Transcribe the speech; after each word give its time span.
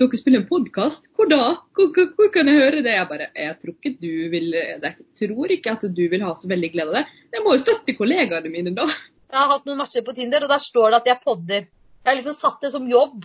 dere 0.00 0.18
spiller 0.18 0.42
en 0.42 0.48
podkast? 0.48 1.06
Hvor 1.14 1.28
da? 1.30 1.42
Hvor, 1.76 1.90
hvor, 1.94 2.08
hvor, 2.16 2.30
kan 2.34 2.50
jeg 2.50 2.58
høre 2.58 2.82
det? 2.82 2.94
Jeg 2.96 3.08
bare 3.10 3.28
Jeg 3.34 3.56
tror 3.60 3.74
ikke 3.74 3.92
du 4.00 4.30
vil 4.32 4.56
Jeg 4.56 4.94
tror 5.20 5.54
ikke 5.54 5.74
at 5.76 5.86
du 5.98 6.02
vil 6.10 6.24
ha 6.26 6.34
så 6.38 6.50
veldig 6.50 6.70
glede 6.72 6.90
av 6.90 6.98
det. 6.98 7.04
Jeg 7.36 7.44
må 7.44 7.54
jo 7.54 7.62
støtte 7.62 7.96
kollegaene 7.98 8.50
mine, 8.50 8.74
da. 8.74 8.88
Jeg 9.30 9.38
har 9.40 9.52
hatt 9.52 9.68
noen 9.68 9.80
matcher 9.82 10.04
på 10.06 10.14
Tinder, 10.16 10.46
og 10.46 10.50
der 10.50 10.62
står 10.62 10.90
det 10.90 11.00
at 11.02 11.12
jeg 11.12 11.22
podder. 11.24 11.66
Jeg 11.66 12.10
har 12.10 12.18
liksom 12.18 12.36
satt 12.38 12.60
det 12.62 12.72
som 12.74 12.88
jobb. 12.90 13.24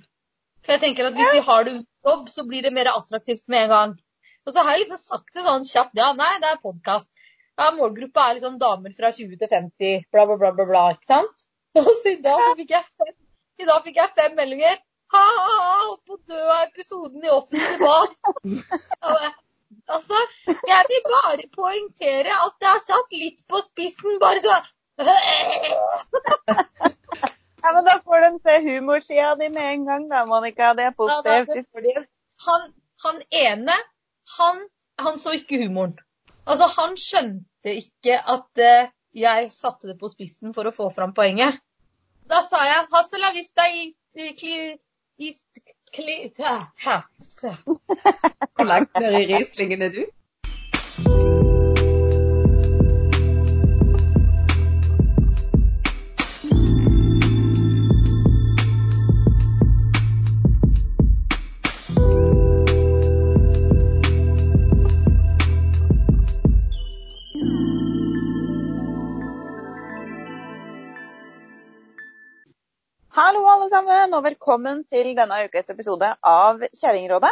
For 0.66 0.76
jeg 0.76 0.84
tenker 0.84 1.10
at 1.10 1.18
hvis 1.18 1.34
vi 1.38 1.42
har 1.46 1.66
det 1.66 1.74
uten 1.80 2.10
jobb, 2.10 2.30
så 2.34 2.46
blir 2.48 2.66
det 2.66 2.74
mer 2.76 2.92
attraktivt 2.92 3.46
med 3.48 3.66
en 3.66 3.74
gang. 3.74 3.96
Og 4.46 4.54
så 4.54 4.64
har 4.66 4.76
jeg 4.76 4.86
liksom 4.86 5.02
sagt 5.02 5.34
det 5.36 5.46
sånn 5.46 5.66
kjapt. 5.68 5.98
Ja, 6.00 6.12
nei, 6.18 6.32
det 6.42 6.50
er 6.50 6.62
podkast. 6.64 7.08
Ja, 7.60 7.72
målgruppa 7.76 8.30
er 8.30 8.38
liksom 8.38 8.58
damer 8.62 8.94
fra 8.96 9.12
20 9.16 9.40
til 9.42 9.52
50, 9.52 10.06
bla, 10.14 10.26
bla, 10.30 10.38
bla, 10.40 10.52
bla, 10.56 10.68
bla 10.70 10.84
ikke 10.96 11.10
sant? 11.12 11.48
Og 11.80 11.90
så 11.90 12.14
i 12.14 12.22
dag 12.24 12.46
fikk 12.58 12.72
jeg 12.74 12.86
fem, 12.88 13.16
i 13.60 13.68
dag 13.68 13.84
fikk 13.86 14.00
jeg 14.00 14.16
fem 14.18 14.38
meldinger. 14.38 14.80
Ha-ha, 15.14 15.54
holdt 15.84 16.04
på 16.06 16.14
å 16.18 16.20
dø 16.30 16.42
av 16.46 16.62
episoden 16.68 17.22
i 17.26 17.30
offentlig 17.34 17.78
bad. 17.84 18.12
Altså, 19.90 20.18
jeg 20.46 20.86
vil 20.90 21.02
bare 21.06 21.46
poengtere 21.54 22.34
at 22.46 22.54
det 22.62 22.68
er 22.70 22.82
satt 22.84 23.14
litt 23.14 23.40
på 23.50 23.62
spissen. 23.66 24.20
Bare 24.22 24.42
så 24.44 24.54
Ja, 27.64 27.72
men 27.76 27.88
Da 27.88 27.96
får 28.06 28.26
de 28.26 28.30
se 28.46 28.58
humorsida 28.66 29.32
di 29.40 29.50
med 29.54 29.74
en 29.74 29.86
gang, 29.86 30.04
da, 30.12 30.26
Monica. 30.30 30.74
Det 30.78 30.86
er 30.90 30.96
positivt. 30.98 31.96
Ja, 31.96 32.04
han, 32.48 32.62
han, 33.06 33.22
ene, 33.42 33.78
han, 34.38 34.62
han, 35.00 35.20
så 35.20 35.30
ikke 35.38 35.62
humoren. 35.64 35.98
Altså, 36.46 36.70
Han 36.78 36.98
skjønte 36.98 37.76
ikke 37.82 38.20
at 38.36 38.64
uh, 38.66 38.92
jeg 39.14 39.52
satte 39.54 39.90
det 39.90 39.98
på 40.00 40.12
spissen 40.12 40.54
for 40.56 40.70
å 40.70 40.76
få 40.76 40.90
fram 40.94 41.14
poenget. 41.18 41.60
Da 42.30 42.42
sa 42.46 42.62
jeg 42.66 42.86
'hasta 42.92 43.18
la 43.18 43.32
vista 43.34 43.66
i, 43.74 43.90
i, 44.16 44.34
hvor 48.56 48.64
langt 48.64 49.00
ned 49.00 49.18
i 49.22 49.26
Rieslingen 49.34 49.82
er 49.82 49.92
du? 49.92 50.06
Hallo 73.20 73.42
alle 73.52 73.66
sammen, 73.68 74.14
og 74.16 74.22
velkommen 74.24 74.86
til 74.88 75.10
denne 75.18 75.42
ukas 75.44 75.68
episode 75.74 76.08
av 76.24 76.62
Kjerringrådet. 76.72 77.32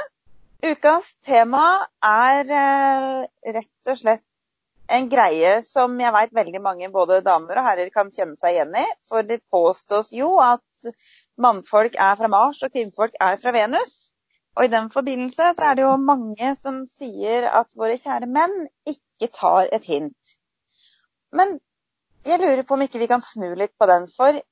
Ukas 0.66 1.06
tema 1.24 1.62
er 2.04 2.50
eh, 2.52 3.22
rett 3.56 3.92
og 3.94 3.96
slett 3.96 4.26
en 4.98 5.08
greie 5.08 5.54
som 5.64 5.94
jeg 6.04 6.12
vet 6.18 6.34
veldig 6.36 6.62
mange 6.66 6.90
både 6.92 7.22
damer 7.24 7.62
og 7.62 7.68
herrer 7.70 7.94
kan 7.94 8.12
kjenne 8.12 8.36
seg 8.42 8.58
igjen 8.58 8.76
i. 8.82 8.84
For 9.08 9.24
det 9.30 9.38
påstås 9.54 10.12
jo 10.18 10.34
at 10.44 10.90
mannfolk 11.40 11.96
er 11.96 12.20
fra 12.20 12.32
Mars 12.36 12.60
og 12.68 12.76
kvinnfolk 12.76 13.16
er 13.30 13.40
fra 13.40 13.56
Venus. 13.56 13.96
Og 14.60 14.68
i 14.68 14.74
den 14.76 14.92
forbindelse 14.92 15.54
så 15.54 15.70
er 15.70 15.80
det 15.80 15.88
jo 15.88 15.96
mange 16.04 16.52
som 16.60 16.84
sier 16.98 17.48
at 17.62 17.72
våre 17.80 17.96
kjære 17.96 18.28
menn 18.28 18.58
ikke 18.92 19.32
tar 19.40 19.72
et 19.72 19.88
hint. 19.88 20.36
Men 21.32 21.62
jeg 22.28 22.44
lurer 22.44 22.68
på 22.68 22.76
om 22.76 22.88
ikke 22.90 23.06
vi 23.06 23.12
kan 23.16 23.24
snu 23.24 23.54
litt 23.56 23.78
på 23.80 23.88
den. 23.88 24.12
For 24.12 24.44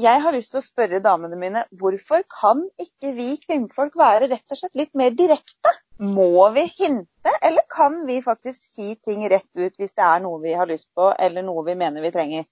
jeg 0.00 0.22
har 0.24 0.32
lyst 0.32 0.54
til 0.54 0.62
å 0.62 0.64
spørre 0.64 1.02
damene 1.04 1.36
mine 1.36 1.64
hvorfor 1.78 2.24
kan 2.32 2.62
ikke 2.80 3.12
vi 3.16 3.28
kvinnfolk 3.42 3.96
være 3.98 4.30
rett 4.30 4.54
og 4.54 4.60
slett 4.60 4.78
litt 4.78 4.92
mer 4.96 5.12
direkte? 5.16 5.72
Må 6.02 6.48
vi 6.54 6.64
hinte, 6.78 7.34
eller 7.44 7.66
kan 7.70 8.00
vi 8.08 8.22
faktisk 8.24 8.64
si 8.64 8.94
ting 9.04 9.26
rett 9.30 9.48
ut 9.54 9.76
hvis 9.78 9.92
det 9.92 10.06
er 10.06 10.22
noe 10.24 10.40
vi 10.42 10.56
har 10.56 10.70
lyst 10.70 10.88
på, 10.96 11.12
eller 11.12 11.44
noe 11.46 11.64
vi 11.66 11.76
mener 11.78 12.02
vi 12.02 12.12
trenger? 12.14 12.48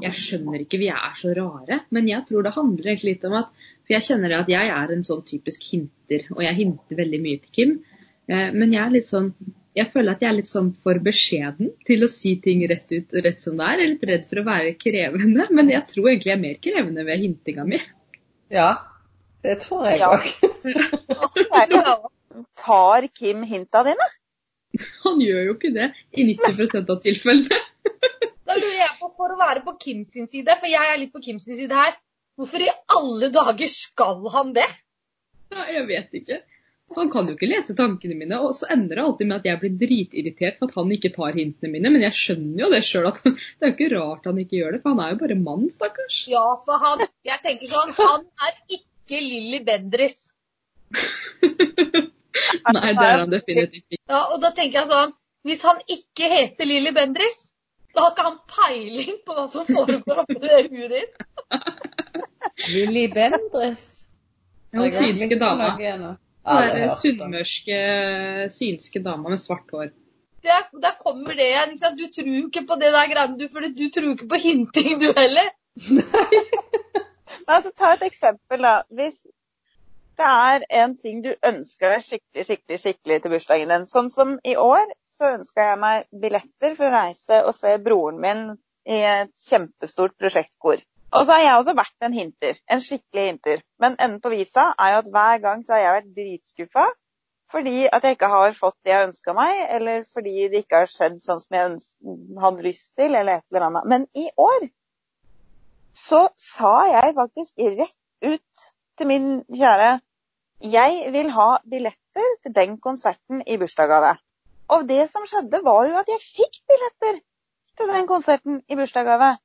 Jeg 0.00 0.14
skjønner 0.14 0.62
ikke 0.62 0.78
vi 0.78 0.90
er 0.92 1.16
så 1.18 1.32
rare, 1.34 1.80
men 1.90 2.08
jeg 2.08 2.22
tror 2.28 2.44
det 2.46 2.54
handler 2.54 2.92
egentlig 2.92 3.16
litt 3.16 3.24
om 3.28 3.40
at 3.40 3.48
For 3.80 3.96
jeg 3.96 4.06
kjenner 4.06 4.36
at 4.36 4.50
jeg 4.52 4.68
er 4.70 4.92
en 4.94 5.00
sånn 5.02 5.24
typisk 5.26 5.64
hinter, 5.72 6.28
og 6.36 6.44
jeg 6.44 6.54
hinter 6.60 6.98
veldig 7.00 7.18
mye 7.24 7.40
til 7.42 7.56
Kim. 7.56 7.72
Eh, 8.30 8.52
men 8.54 8.70
jeg 8.70 8.84
er 8.84 8.92
litt 8.94 9.08
sånn 9.08 9.32
jeg 9.78 9.90
føler 9.92 10.16
at 10.16 10.22
jeg 10.24 10.30
er 10.30 10.36
litt 10.40 10.50
sånn 10.50 10.70
for 10.82 10.98
beskjeden 11.04 11.70
til 11.86 12.02
å 12.02 12.10
si 12.10 12.34
ting 12.42 12.62
rett 12.70 12.90
ut 12.90 13.14
rett 13.22 13.42
som 13.44 13.58
det 13.58 13.66
er. 13.66 13.78
Jeg 13.78 13.86
er 13.86 13.92
litt 13.92 14.06
redd 14.10 14.24
for 14.30 14.42
å 14.42 14.46
være 14.48 14.76
krevende, 14.80 15.46
men 15.54 15.70
jeg 15.70 15.86
tror 15.92 16.10
egentlig 16.10 16.32
jeg 16.32 16.38
er 16.38 16.44
mer 16.44 16.62
krevende 16.66 17.04
ved 17.06 17.22
hintinga 17.24 17.66
mi. 17.68 17.80
Ja, 18.50 18.70
det 19.46 19.60
tror 19.66 19.86
jeg 19.90 20.02
òg. 20.06 20.30
Ja. 21.50 21.94
Tar 22.60 23.06
Kim 23.16 23.42
hinta 23.46 23.82
dine? 23.86 24.06
Han 25.04 25.20
gjør 25.22 25.48
jo 25.48 25.54
ikke 25.56 25.72
det 25.74 25.88
i 26.12 26.26
90% 26.28 26.92
av 26.94 27.00
tilfellene. 27.04 27.60
Da 28.50 28.56
lurer 28.58 28.80
jeg 28.80 28.94
på, 28.98 29.08
for 29.14 29.30
å 29.30 29.38
være 29.38 29.60
på 29.62 29.76
Kims 29.78 30.10
side, 30.10 30.54
for 30.58 30.66
jeg 30.66 30.82
er 30.82 30.96
litt 30.98 31.12
på 31.14 31.20
Kims 31.22 31.44
side 31.46 31.70
her, 31.70 31.92
hvorfor 32.34 32.64
i 32.64 32.72
alle 32.96 33.28
dager 33.30 33.70
skal 33.70 34.24
han 34.34 34.50
det? 34.56 34.66
Ja, 35.54 35.68
jeg 35.70 35.84
vet 35.86 36.16
ikke. 36.18 36.40
Så 36.90 37.00
han 37.00 37.10
kan 37.10 37.28
jo 37.28 37.36
ikke 37.36 37.46
lese 37.46 37.74
tankene 37.78 38.16
mine, 38.18 38.38
og 38.42 38.54
så 38.58 38.66
ender 38.74 38.98
det 38.98 39.02
alltid 39.04 39.28
med 39.30 39.36
at 39.36 39.44
jeg 39.46 39.58
blir 39.60 39.74
dritirritert 39.78 40.56
for 40.58 40.72
at 40.72 40.78
han 40.80 40.88
ikke 40.96 41.12
tar 41.14 41.36
hintene 41.38 41.70
mine. 41.70 41.92
Men 41.94 42.02
jeg 42.02 42.16
skjønner 42.18 42.64
jo 42.64 42.70
det 42.72 42.80
sjøl 42.86 43.06
at 43.12 43.20
det 43.26 43.34
er 43.62 43.68
jo 43.68 43.74
ikke 43.76 43.90
rart 43.92 44.24
han 44.26 44.40
ikke 44.42 44.56
gjør 44.58 44.74
det, 44.74 44.80
for 44.82 44.96
han 44.96 45.02
er 45.04 45.12
jo 45.12 45.20
bare 45.20 45.36
mann, 45.38 45.68
stakkars. 45.70 46.16
Ja, 46.30 46.42
for 46.64 46.82
han 46.82 47.04
Jeg 47.28 47.38
tenker 47.44 47.70
sånn, 47.70 47.92
han 48.00 48.24
er 48.48 48.56
ikke 48.74 49.20
Lilly 49.22 49.60
Bendris. 49.68 50.18
Nei, 52.74 52.90
det 52.98 53.06
er 53.06 53.22
han 53.22 53.30
definitivt 53.30 53.94
ikke. 53.94 54.02
Ja, 54.10 54.24
og 54.34 54.42
da 54.42 54.50
tenker 54.56 54.80
jeg 54.80 54.88
sånn 54.90 55.12
Hvis 55.46 55.62
han 55.66 55.78
ikke 55.94 56.30
heter 56.32 56.66
Lilly 56.66 56.90
Bendris, 56.96 57.38
da 57.94 58.08
har 58.08 58.16
ikke 58.16 58.26
han 58.26 58.40
peiling 58.50 59.20
på 59.26 59.36
hva 59.36 59.46
som 59.50 59.66
foregår 59.68 60.24
oppi 60.24 60.40
det 60.42 60.58
huet 60.66 60.90
ditt. 60.96 61.22
Lilly 62.74 63.06
Bendris. 63.14 63.86
Hun 64.74 64.90
synske 64.94 65.38
dama. 65.38 65.70
Den 66.46 66.92
sunnmørske, 66.96 67.80
synske 68.54 69.02
dama 69.04 69.32
med 69.32 69.40
svart 69.42 69.72
hår. 69.72 69.90
Der, 70.44 70.62
der 70.82 70.94
kommer 71.00 71.36
det 71.36 71.50
igjen. 71.50 71.74
Du 71.98 72.06
tror 72.14 72.30
jo 72.30 72.46
ikke 72.46 72.64
på 72.68 72.78
det 72.80 72.92
der 72.94 73.10
greiene, 73.12 73.36
du, 73.36 73.48
for 73.52 73.60
du 73.60 73.88
tror 73.92 74.14
ikke 74.14 74.28
på 74.30 74.40
hinting, 74.40 74.94
du 75.02 75.10
heller. 75.16 75.50
Nei. 75.98 76.40
altså, 77.52 77.72
ta 77.76 77.92
et 77.96 78.06
eksempel, 78.08 78.64
da. 78.64 78.80
Hvis 78.88 79.20
det 80.20 80.30
er 80.30 80.64
en 80.82 80.96
ting 81.00 81.20
du 81.24 81.30
ønsker 81.34 81.92
deg 81.94 82.04
skikkelig, 82.04 82.46
skikkelig, 82.48 82.80
skikkelig 82.80 83.20
til 83.20 83.34
bursdagen 83.34 83.72
din, 83.72 83.86
sånn 83.88 84.10
som 84.12 84.34
i 84.44 84.56
år, 84.60 84.88
så 85.12 85.34
ønska 85.36 85.70
jeg 85.70 85.80
meg 85.80 86.08
billetter 86.22 86.76
for 86.76 86.88
å 86.88 86.94
reise 86.94 87.42
og 87.44 87.54
se 87.56 87.76
broren 87.84 88.20
min 88.20 88.42
i 88.88 89.00
et 89.04 89.32
kjempestort 89.44 90.16
prosjektkor. 90.20 90.80
Og 91.10 91.26
så 91.26 91.34
har 91.34 91.42
jeg 91.42 91.58
også 91.58 91.74
vært 91.74 92.06
en 92.06 92.14
hinter. 92.14 92.58
En 92.70 92.82
skikkelig 92.84 93.24
hinter. 93.26 93.62
Men 93.82 93.96
enden 93.98 94.20
på 94.22 94.30
visa 94.32 94.70
er 94.78 94.94
jo 94.94 95.04
at 95.04 95.12
hver 95.14 95.38
gang 95.42 95.64
så 95.66 95.74
har 95.74 95.84
jeg 95.84 95.96
vært 95.98 96.12
dritskuffa 96.18 96.88
fordi 97.50 97.88
at 97.90 98.04
jeg 98.06 98.14
ikke 98.14 98.28
har 98.30 98.52
fått 98.54 98.76
det 98.86 98.92
jeg 98.92 99.06
ønska 99.08 99.32
meg, 99.34 99.56
eller 99.74 100.04
fordi 100.06 100.44
det 100.52 100.60
ikke 100.62 100.84
har 100.84 100.90
skjedd 100.90 101.16
sånn 101.18 101.40
som 101.42 101.56
jeg 101.56 101.72
hadde 102.38 102.62
lyst 102.62 102.92
til, 102.94 103.10
eller 103.10 103.40
et 103.40 103.46
eller 103.50 103.66
annet. 103.66 103.88
Men 103.90 104.04
i 104.14 104.28
år 104.38 104.68
så 105.98 106.20
sa 106.38 106.74
jeg 106.86 107.16
faktisk 107.16 107.64
rett 107.80 108.30
ut 108.30 108.68
til 109.00 109.10
min 109.10 109.26
kjære 109.50 109.96
jeg 110.60 111.12
vil 111.12 111.30
ha 111.32 111.56
billetter 111.72 112.32
til 112.44 112.54
den 112.54 112.78
konserten 112.84 113.42
i 113.46 113.56
bursdagsgave. 113.56 114.14
Og 114.68 114.88
det 114.88 115.06
som 115.10 115.24
skjedde, 115.26 115.62
var 115.64 115.86
jo 115.88 115.96
at 115.96 116.10
jeg 116.12 116.20
fikk 116.22 116.58
billetter 116.68 117.20
til 117.80 117.94
den 117.94 118.06
konserten 118.06 118.62
i 118.68 118.76
bursdagsgave. 118.76 119.38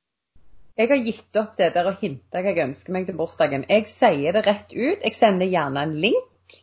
Jeg 0.76 0.90
har 0.90 0.98
gitt 1.00 1.38
opp 1.40 1.54
det 1.56 1.70
der 1.72 1.86
å 1.88 1.94
hinte 1.96 2.40
hva 2.42 2.52
jeg 2.52 2.66
ønsker 2.66 2.92
meg 2.92 3.06
til 3.08 3.16
bursdagen. 3.16 3.62
Jeg 3.70 3.86
sier 3.88 4.34
det 4.36 4.42
rett 4.44 4.72
ut. 4.74 5.00
Jeg 5.00 5.14
sender 5.16 5.48
gjerne 5.48 5.86
en 5.86 5.94
link. 6.02 6.58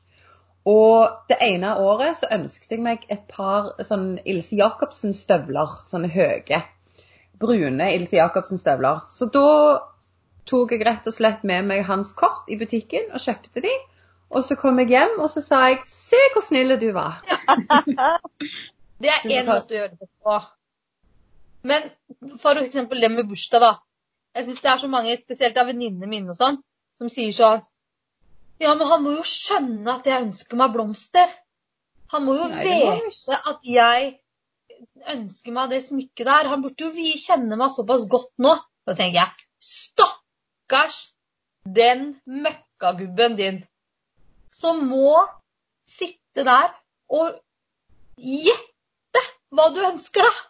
Og 0.70 1.26
det 1.28 1.40
ene 1.42 1.72
året 1.82 2.20
så 2.20 2.30
ønsket 2.36 2.76
jeg 2.76 2.84
meg 2.86 3.08
et 3.12 3.24
par 3.32 3.72
sånn 3.84 4.20
Ilse 4.22 4.60
Jacobsen-støvler. 4.60 5.80
Sånne 5.90 6.12
høye. 6.14 6.60
Brune 7.42 7.88
Ilse 7.96 8.20
Jacobsen-støvler. 8.20 9.02
Så 9.10 9.28
da 9.34 9.48
tok 10.50 10.76
jeg 10.76 10.86
rett 10.86 11.10
og 11.10 11.16
slett 11.16 11.42
med 11.50 11.66
meg 11.72 11.82
hans 11.88 12.14
kort 12.16 12.52
i 12.54 12.60
butikken 12.60 13.10
og 13.12 13.24
kjøpte 13.24 13.64
de. 13.66 13.72
Og 14.34 14.46
så 14.46 14.58
kom 14.60 14.78
jeg 14.82 14.92
hjem, 14.94 15.18
og 15.22 15.30
så 15.30 15.42
sa 15.46 15.64
jeg 15.72 15.82
'Se 15.86 16.20
hvor 16.34 16.46
snille 16.46 16.78
du 16.82 16.92
var'. 16.94 17.18
det 19.02 19.10
er 19.10 19.26
én 19.26 19.50
måte 19.50 19.74
å 19.74 19.80
gjøre 19.80 19.98
det 19.98 20.10
på. 20.22 20.38
Men 21.64 21.90
for 22.38 22.62
eksempel 22.62 23.02
det 23.02 23.12
med 23.12 23.28
bursdag, 23.28 23.62
da. 23.62 23.74
Jeg 24.34 24.48
syns 24.48 24.62
det 24.64 24.72
er 24.72 24.82
så 24.82 24.90
mange, 24.90 25.14
spesielt 25.20 25.58
av 25.62 25.70
venninnene 25.70 26.10
mine 26.10 26.34
og 26.34 26.38
sånn, 26.40 26.60
som 26.98 27.10
sier 27.12 27.34
sånn 27.36 27.62
Ja, 28.62 28.74
men 28.80 28.88
han 28.90 29.04
må 29.04 29.14
jo 29.18 29.24
skjønne 29.28 29.98
at 29.98 30.08
jeg 30.08 30.26
ønsker 30.28 30.58
meg 30.58 30.74
blomster. 30.74 31.30
Han 32.14 32.26
må 32.26 32.36
jo 32.38 32.48
Nei, 32.52 32.64
vite 32.66 33.40
at 33.52 33.66
jeg 33.68 34.12
ønsker 35.14 35.56
meg 35.56 35.74
det 35.74 35.82
smykket 35.86 36.30
der. 36.30 36.50
Han 36.52 36.62
burde 36.64 36.90
jo 36.90 37.18
kjenne 37.20 37.58
meg 37.60 37.74
såpass 37.74 38.06
godt 38.10 38.32
nå. 38.42 38.56
Da 38.88 38.96
tenker 38.98 39.20
jeg 39.20 39.48
stakkars 39.64 41.00
den 41.66 42.14
møkkagubben 42.26 43.38
din. 43.40 43.64
som 44.54 44.84
må 44.88 45.18
sitte 45.90 46.44
der 46.46 46.70
og 47.10 47.40
gjette 48.22 49.24
hva 49.54 49.70
du 49.74 49.80
ønsker 49.88 50.22
deg. 50.28 50.42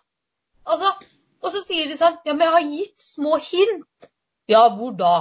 Altså, 0.67 0.91
og 1.43 1.51
så 1.51 1.61
sier 1.67 1.89
de 1.89 1.97
sånn 1.99 2.19
Ja, 2.25 2.33
men 2.33 2.45
jeg 2.47 2.55
har 2.55 2.67
gitt 2.77 3.03
små 3.03 3.37
hint. 3.41 4.09
Ja, 4.49 4.67
hvor 4.75 4.95
da? 4.99 5.15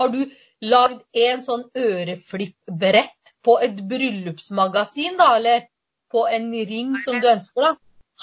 Har 0.00 0.12
du 0.14 0.22
lagd 0.64 1.02
en 1.26 1.42
sånn 1.46 1.66
øreflippbrett 1.76 3.34
på 3.46 3.56
et 3.64 3.80
bryllupsmagasin, 3.90 5.16
da? 5.18 5.34
Eller 5.38 5.66
på 6.12 6.26
en 6.28 6.50
ring 6.70 6.96
som 7.02 7.20
du 7.20 7.28
ønsker 7.30 7.66
da? 7.66 7.74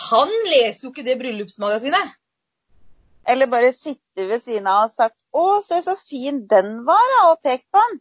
Han 0.08 0.32
leser 0.52 0.88
jo 0.88 0.94
ikke 0.94 1.06
det 1.08 1.18
bryllupsmagasinet. 1.22 2.16
Eller 3.28 3.50
bare 3.52 3.74
sitte 3.76 4.28
ved 4.30 4.44
siden 4.44 4.68
av 4.72 4.86
og 4.88 4.94
sagt 4.94 5.18
'Å, 5.34 5.62
se 5.66 5.82
så 5.84 5.96
fin 6.00 6.46
den 6.48 6.86
var', 6.88 7.10
da, 7.14 7.24
og 7.32 7.42
pekt 7.44 7.66
på 7.72 7.82
den. 7.88 8.00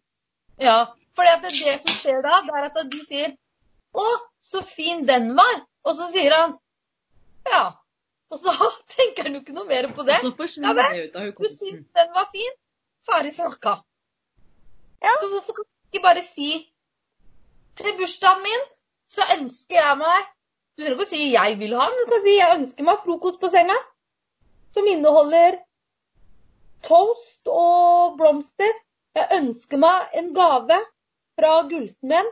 Ja, 0.68 0.76
for 1.16 1.26
det, 1.26 1.50
det 1.50 1.80
som 1.80 1.96
skjer 1.98 2.22
da, 2.22 2.42
det 2.46 2.54
er 2.54 2.68
at 2.68 2.78
du 2.92 3.00
sier 3.04 3.32
'Å, 3.94 4.06
så 4.42 4.62
fin 4.62 5.06
den 5.08 5.34
var'. 5.38 5.64
Og 5.84 5.96
så 5.96 6.12
sier 6.12 6.36
han 6.36 6.54
'Ja'. 7.48 7.72
Og 8.30 8.38
så 8.42 8.52
tenker 8.96 9.28
han 9.28 9.34
jo 9.38 9.40
ikke 9.44 9.54
noe 9.56 9.68
mer 9.68 9.88
på 9.94 10.02
det. 10.08 10.16
Og 10.22 10.30
så 10.30 10.36
forsvinner 10.38 10.80
Ja, 10.80 10.86
det 10.94 11.08
ut 11.10 11.16
av 11.16 11.22
Du 11.22 11.30
hukommelsen. 11.30 11.58
syns 11.58 11.92
den 12.00 12.14
var 12.16 12.26
fin. 12.32 12.54
Ferdig 13.06 13.34
snakka. 13.36 13.74
Ja. 15.04 15.12
Så 15.20 15.28
hvorfor 15.30 15.52
kan 15.60 15.64
du 15.68 15.92
ikke 15.92 16.02
bare 16.02 16.22
si 16.26 16.48
til 17.76 17.92
bursdagen 18.00 18.42
min 18.42 18.64
så 19.12 19.22
ønsker 19.36 19.76
jeg 19.78 19.98
meg 20.00 20.24
Du 20.76 20.82
trenger 20.82 20.96
ikke 20.96 21.06
å 21.06 21.08
si 21.08 21.30
'jeg 21.32 21.58
vil 21.58 21.74
ha', 21.78 21.86
men 21.90 22.00
du 22.04 22.10
kan 22.10 22.22
si 22.24 22.32
'jeg 22.36 22.56
ønsker 22.58 22.84
meg 22.84 22.98
frokost 23.04 23.38
på 23.40 23.48
senga'. 23.48 23.78
Som 24.74 24.86
inneholder 24.86 25.56
toast 26.82 27.48
og 27.48 28.16
blomster. 28.18 28.72
Jeg 29.16 29.28
ønsker 29.38 29.78
meg 29.80 30.08
en 30.14 30.34
gave 30.34 30.78
fra 31.38 31.62
gullsmeden. 31.70 32.28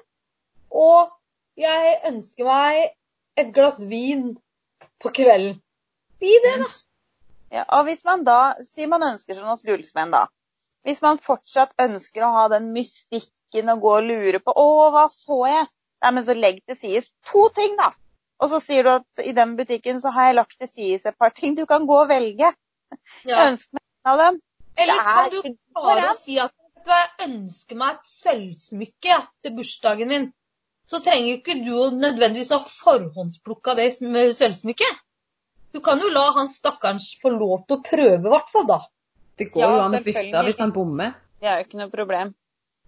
Og 0.70 1.08
jeg 1.56 2.00
ønsker 2.10 2.44
meg 2.44 2.90
et 3.38 3.54
glass 3.54 3.78
vin 3.80 4.36
på 5.00 5.08
kvelden. 5.08 5.62
Si 6.24 6.34
det, 6.44 6.54
da. 6.62 6.68
Ja, 7.52 7.64
og 7.76 7.84
hvis 7.88 8.04
man 8.08 8.24
da, 8.24 8.38
Si 8.64 8.86
man 8.90 9.04
ønsker 9.04 9.36
seg 9.36 9.44
noen 9.44 9.60
gullsmenn, 9.68 10.14
da. 10.14 10.24
Hvis 10.84 11.02
man 11.04 11.20
fortsatt 11.20 11.74
ønsker 11.80 12.24
å 12.24 12.32
ha 12.32 12.44
den 12.52 12.70
mystikken 12.72 13.72
og 13.72 13.84
gå 13.84 13.92
og 13.98 14.08
lure 14.08 14.40
på 14.40 14.52
'Å, 14.52 14.88
hva 14.94 15.04
så 15.12 15.40
jeg?' 15.50 15.68
Nei, 16.04 16.10
men 16.16 16.24
så 16.24 16.34
legg 16.36 16.58
til 16.68 16.76
sies 16.76 17.06
to 17.30 17.48
ting, 17.56 17.76
da. 17.80 17.90
Og 18.42 18.50
så 18.52 18.60
sier 18.60 18.84
du 18.84 18.90
at 18.92 19.22
i 19.24 19.32
den 19.36 19.54
butikken 19.56 20.00
så 20.02 20.12
har 20.12 20.26
jeg 20.28 20.36
lagt 20.36 20.58
til 20.60 20.68
sies 20.68 21.06
et 21.06 21.16
par 21.18 21.32
ting. 21.36 21.54
Du 21.56 21.64
kan 21.70 21.86
gå 21.88 22.00
og 22.00 22.10
velge. 22.10 22.50
Jeg 23.24 23.30
Ja. 23.30 23.46
ønsker 23.48 23.78
meg 23.78 23.82
en 24.04 24.12
av 24.12 24.18
dem. 24.24 24.40
Eller 24.76 24.94
er 24.94 25.30
kan 25.30 25.30
du 25.30 25.56
bare 25.74 26.14
si 26.18 26.36
at 26.38 26.52
vet 26.52 26.84
du 26.84 26.90
hva, 26.90 26.98
jeg 27.04 27.28
ønsker 27.28 27.76
meg 27.76 27.94
et 27.94 28.10
sølvsmykke 28.10 29.16
til 29.42 29.56
bursdagen 29.56 30.08
min. 30.08 30.32
Så 30.86 31.00
trenger 31.00 31.38
ikke 31.38 31.56
du 31.64 31.72
å 31.72 31.90
nødvendigvis 31.94 32.52
ha 32.52 32.60
forhåndsplukka 32.60 33.76
det 33.80 33.88
med 34.02 34.34
sølvsmykket. 34.36 35.00
Du 35.74 35.80
kan 35.82 35.98
jo 35.98 36.08
la 36.14 36.28
han 36.36 36.48
stakkars 36.54 37.08
få 37.22 37.32
lov 37.34 37.64
til 37.66 37.80
å 37.80 37.82
prøve, 37.82 38.20
i 38.22 38.32
hvert 38.32 38.50
fall 38.52 38.66
da. 38.68 38.78
Det 39.38 39.48
går 39.50 39.64
Ja, 39.64 39.70
jo 39.72 39.82
an 39.88 39.96
å 39.98 40.02
bytte 40.06 40.42
hvis 40.46 40.60
han 40.62 40.72
bommer. 40.74 41.16
Det 41.42 41.50
er 41.50 41.58
jo 41.58 41.66
ikke 41.66 41.80
noe 41.80 41.90
problem. 41.90 42.30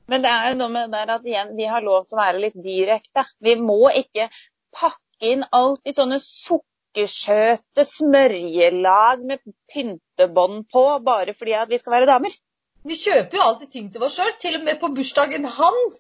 Men 0.06 0.22
det 0.22 0.30
er 0.30 0.52
jo 0.52 0.58
noe 0.60 0.70
med 0.70 0.92
det 0.94 1.00
der 1.00 1.12
at 1.16 1.26
igjen, 1.26 1.50
vi 1.58 1.66
har 1.66 1.82
lov 1.82 2.06
til 2.06 2.14
å 2.14 2.20
være 2.22 2.42
litt 2.44 2.58
direkte. 2.62 3.26
Vi 3.42 3.56
må 3.58 3.90
ikke 3.90 4.28
pakke 4.76 5.32
inn 5.32 5.42
alt 5.50 5.82
i 5.90 5.96
sånne 5.96 6.20
sukkersøte 6.22 7.86
smørjelag 7.90 9.26
med 9.26 9.42
pyntebånd 9.74 10.68
på, 10.70 10.86
bare 11.10 11.34
fordi 11.34 11.58
at 11.58 11.72
vi 11.74 11.82
skal 11.82 11.96
være 11.98 12.10
damer. 12.12 12.38
Vi 12.86 12.94
kjøper 13.02 13.40
jo 13.40 13.42
alltid 13.48 13.72
ting 13.74 13.90
til 13.90 14.06
oss 14.06 14.20
sjøl. 14.20 14.30
Til 14.38 14.60
og 14.60 14.66
med 14.68 14.78
på 14.78 14.92
bursdagen 14.94 15.50
hans 15.58 15.98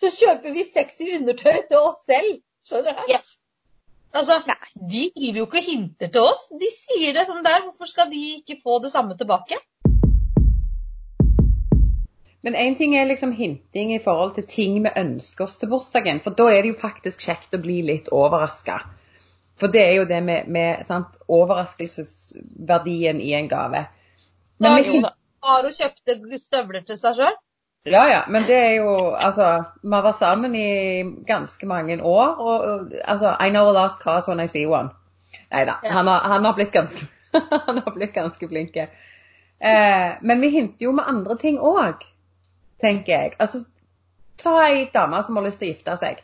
så 0.00 0.12
kjøper 0.12 0.52
vi 0.52 0.68
sexy 0.68 1.14
undertøy 1.16 1.64
til 1.68 1.80
oss 1.80 2.04
selv. 2.04 2.42
Skjønner 2.68 3.00
du? 3.00 3.12
Yes. 3.16 3.36
Altså, 4.10 4.40
Nei. 4.46 4.56
De 4.90 5.02
driver 5.14 5.38
jo 5.38 5.46
ikke 5.46 5.60
og 5.60 5.66
hinter 5.66 6.08
til 6.10 6.24
oss. 6.26 6.46
De 6.60 6.70
sier 6.74 7.14
det 7.14 7.26
som 7.28 7.42
det 7.44 7.52
er. 7.52 7.66
Hvorfor 7.66 7.90
skal 7.90 8.10
de 8.10 8.20
ikke 8.40 8.58
få 8.62 8.80
det 8.82 8.90
samme 8.92 9.16
tilbake? 9.18 9.58
Men 12.42 12.56
én 12.56 12.76
ting 12.76 12.96
er 12.96 13.04
liksom 13.04 13.32
hinting 13.36 13.92
i 13.94 14.00
forhold 14.02 14.34
til 14.34 14.46
ting 14.48 14.78
vi 14.82 14.90
ønsker 14.96 15.44
oss 15.44 15.58
til 15.60 15.68
bursdagen. 15.68 16.22
For 16.24 16.34
da 16.34 16.48
er 16.48 16.62
det 16.62 16.72
jo 16.72 16.80
faktisk 16.80 17.20
kjekt 17.28 17.54
å 17.54 17.60
bli 17.60 17.82
litt 17.86 18.08
overraska. 18.08 18.80
For 19.60 19.68
det 19.68 19.82
er 19.84 19.94
jo 19.98 20.06
det 20.08 20.22
med, 20.24 20.48
med 20.48 20.86
sant, 20.88 21.18
overraskelsesverdien 21.28 23.20
i 23.20 23.34
en 23.36 23.48
gave. 23.48 23.84
Men 24.58 24.70
Da 24.70 24.80
vi, 24.80 25.02
og 25.40 25.68
kjøpte 25.76 26.40
støvler 26.40 26.86
til 26.88 26.98
seg 27.00 27.20
sjøl. 27.20 27.36
Ja, 27.82 28.08
ja, 28.10 28.24
men 28.28 28.44
det 28.44 28.56
er 28.56 28.74
jo 28.74 28.90
Altså, 29.16 29.64
vi 29.82 29.92
har 29.94 30.04
vært 30.04 30.18
sammen 30.18 30.54
i 30.54 31.02
ganske 31.26 31.66
mange 31.66 32.02
år, 32.02 32.34
og, 32.36 32.60
og 32.60 32.92
altså 33.04 33.36
I 33.40 33.50
know 33.50 33.68
a 33.68 33.72
last 33.72 34.00
cause 34.02 34.28
when 34.28 34.40
I 34.40 34.46
see 34.46 34.66
one. 34.66 34.90
Nei 35.50 35.64
da. 35.64 35.78
Ja. 35.84 35.94
Han, 35.96 36.08
han 36.08 36.44
har 36.44 36.54
blitt 36.54 36.72
ganske 36.72 37.06
Han 37.66 37.78
har 37.84 37.94
blitt 37.94 38.12
ganske 38.14 38.48
flink. 38.48 38.76
Eh, 38.76 40.10
men 40.20 40.40
vi 40.40 40.48
hinter 40.48 40.84
jo 40.84 40.92
med 40.92 41.08
andre 41.08 41.36
ting 41.38 41.58
òg, 41.58 42.04
tenker 42.80 43.12
jeg. 43.12 43.32
Altså, 43.38 43.64
ta 44.40 44.56
ei 44.66 44.88
dame 44.94 45.22
som 45.24 45.36
har 45.36 45.46
lyst 45.46 45.60
til 45.62 45.70
å 45.70 45.74
gifte 45.74 45.96
seg. 46.00 46.22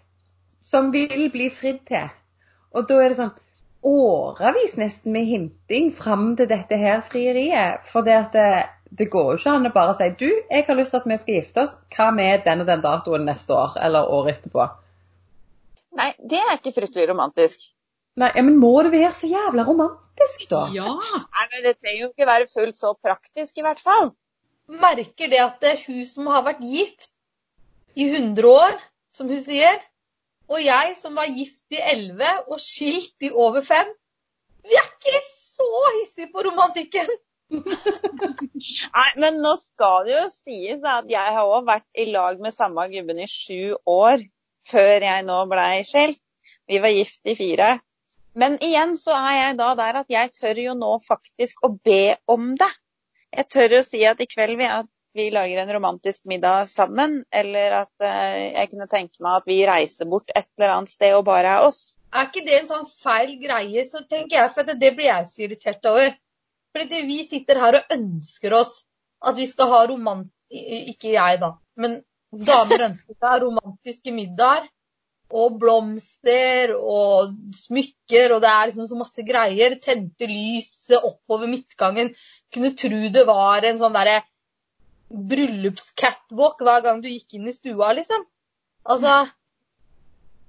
Som 0.61 0.93
vil 0.93 1.29
bli 1.33 1.51
fridd 1.55 1.85
til. 1.89 2.09
Og 2.75 2.89
da 2.89 3.01
er 3.01 3.13
det 3.13 3.21
sånn 3.21 3.35
årevis 3.87 4.75
nesten 4.81 5.15
med 5.15 5.29
hinting 5.29 5.93
fram 5.95 6.33
til 6.37 6.49
dette 6.51 6.79
her 6.81 7.05
frieriet. 7.07 7.85
For 7.87 8.07
det, 8.07 8.17
at 8.27 8.35
det, 8.91 9.09
går 9.11 9.33
jo 9.33 9.39
ikke 9.39 9.55
an 9.59 9.69
å 9.69 9.73
bare 9.75 9.95
si 9.99 10.09
du, 10.21 10.29
jeg 10.51 10.67
har 10.67 10.79
lyst 10.79 10.95
til 10.95 11.03
at 11.03 11.09
vi 11.11 11.19
skal 11.21 11.39
gifte 11.41 11.65
oss. 11.65 11.73
Hva 11.97 12.11
med 12.15 12.45
den 12.47 12.63
og 12.63 12.69
den 12.71 12.85
datoen 12.85 13.27
neste 13.29 13.57
år? 13.57 13.79
Eller 13.83 14.11
året 14.13 14.39
etterpå? 14.39 14.67
Nei, 15.97 16.11
det 16.21 16.43
er 16.43 16.59
ikke 16.59 16.75
fryktelig 16.77 17.09
romantisk. 17.11 17.71
Nei, 18.21 18.31
ja, 18.33 18.45
men 18.45 18.61
må 18.61 18.73
det 18.85 18.93
være 18.95 19.13
så 19.17 19.29
jævla 19.29 19.65
romantisk, 19.69 20.47
da? 20.53 20.67
Ja. 20.73 20.93
Nei, 20.93 21.49
men 21.53 21.67
Det 21.67 21.75
trenger 21.81 22.01
jo 22.03 22.13
ikke 22.13 22.29
være 22.31 22.49
fullt 22.53 22.79
så 22.81 22.95
praktisk, 22.95 23.59
i 23.59 23.67
hvert 23.67 23.83
fall. 23.83 24.13
Merker 24.67 25.31
det 25.31 25.43
at 25.43 25.61
det 25.63 25.75
er 25.75 25.85
hun 25.87 26.05
som 26.09 26.31
har 26.33 26.47
vært 26.47 26.65
gift 26.65 27.13
i 27.97 28.09
100 28.09 28.49
år, 28.49 28.81
som 29.15 29.29
hun 29.31 29.41
sier, 29.41 29.79
og 30.49 30.63
jeg 30.63 30.95
som 30.99 31.17
var 31.19 31.31
gift 31.35 31.65
i 31.75 31.81
11 31.81 32.51
og 32.53 32.61
skilt 32.63 33.25
i 33.25 33.31
over 33.33 33.65
5, 33.67 33.93
vi 34.67 34.77
er 34.79 34.89
ikke 34.91 35.23
så 35.27 35.69
hissige 35.99 36.31
på 36.33 36.45
romantikken. 36.47 37.09
Nei, 38.97 39.11
men 39.23 39.41
nå 39.43 39.53
skal 39.61 40.07
det 40.07 40.15
jo 40.17 40.25
sies 40.33 40.87
at 40.87 41.11
jeg 41.11 41.35
har 41.37 41.51
òg 41.51 41.67
vært 41.69 41.87
i 41.99 42.09
lag 42.11 42.41
med 42.43 42.55
samme 42.55 42.89
gubben 42.93 43.21
i 43.23 43.29
sju 43.31 43.77
år 43.87 44.25
før 44.67 45.07
jeg 45.07 45.27
nå 45.27 45.43
blei 45.51 45.85
skilt. 45.87 46.23
Vi 46.67 46.81
var 46.83 46.95
gift 46.95 47.27
i 47.27 47.37
fire. 47.39 47.77
Men 48.37 48.59
igjen 48.63 48.97
så 49.01 49.15
er 49.17 49.37
jeg 49.37 49.59
da 49.61 49.71
der 49.79 50.03
at 50.03 50.11
jeg 50.13 50.35
tør 50.37 50.59
jo 50.61 50.75
nå 50.77 50.91
faktisk 51.07 51.63
å 51.65 51.73
be 51.73 52.17
om 52.31 52.53
det. 52.59 52.73
Jeg 53.37 53.49
tør 53.53 53.79
å 53.79 53.87
si 53.87 54.03
at 54.09 54.21
i 54.21 54.29
kveld 54.29 54.59
vil 54.59 54.67
jeg 54.67 54.85
at 54.85 54.91
vi 55.17 55.31
lager 55.33 55.63
en 55.63 55.73
romantisk 55.73 56.27
middag 56.29 56.69
sammen, 56.69 57.23
eller 57.33 57.79
at 57.79 58.05
eh, 58.05 58.53
jeg 58.53 58.69
kunne 58.73 58.89
tenke 58.91 59.23
meg 59.25 59.39
at 59.41 59.47
vi 59.49 59.63
reiser 59.65 60.09
bort 60.11 60.29
et 60.35 60.49
eller 60.59 60.75
annet 60.75 60.93
sted 60.93 61.17
og 61.17 61.25
bare 61.25 61.55
er 61.55 61.69
oss. 61.71 61.95
Er 62.13 62.29
ikke 62.29 62.45
det 62.45 62.59
en 62.59 62.69
sånn 62.69 62.91
feil 62.91 63.33
greie, 63.41 63.85
så 63.89 64.03
tenker 64.05 64.43
jeg, 64.43 64.53
for 64.53 64.69
det, 64.69 64.93
blir 64.99 65.09
jeg 65.09 65.31
så 65.31 65.47
irritert 65.47 65.89
over. 65.89 66.13
Fordi 66.77 67.03
vi 67.09 67.23
sitter 67.25 67.61
her 67.63 67.79
og 67.81 67.95
ønsker 67.97 68.53
oss 68.59 68.83
at 69.25 69.37
vi 69.39 69.47
skal 69.49 69.71
ha 69.73 69.85
romant... 69.89 70.29
Ikke 70.53 71.15
jeg, 71.17 71.39
da. 71.41 71.55
Men 71.81 71.99
damer 72.47 72.85
ønsker 72.91 73.17
seg 73.17 73.43
romantiske 73.43 74.13
middager. 74.15 74.69
Og 75.35 75.57
blomster 75.59 76.71
og 76.77 77.33
smykker, 77.59 78.37
og 78.37 78.45
det 78.45 78.51
er 78.53 78.69
liksom 78.69 78.87
så 78.87 78.99
masse 79.01 79.25
greier. 79.27 79.75
Tente 79.83 80.29
lyset 80.31 81.01
oppover 81.01 81.51
midtgangen. 81.51 82.13
Kunne 82.55 82.71
tro 82.79 83.01
det 83.17 83.25
var 83.27 83.67
en 83.67 83.81
sånn 83.81 83.97
derre 83.97 84.21
bryllupscatwalk 85.11 86.63
hver 86.67 86.85
gang 86.85 87.03
du 87.03 87.09
gikk 87.11 87.39
inn 87.39 87.51
i 87.51 87.55
stua, 87.57 87.91
liksom. 87.99 88.23
Altså 88.87 89.17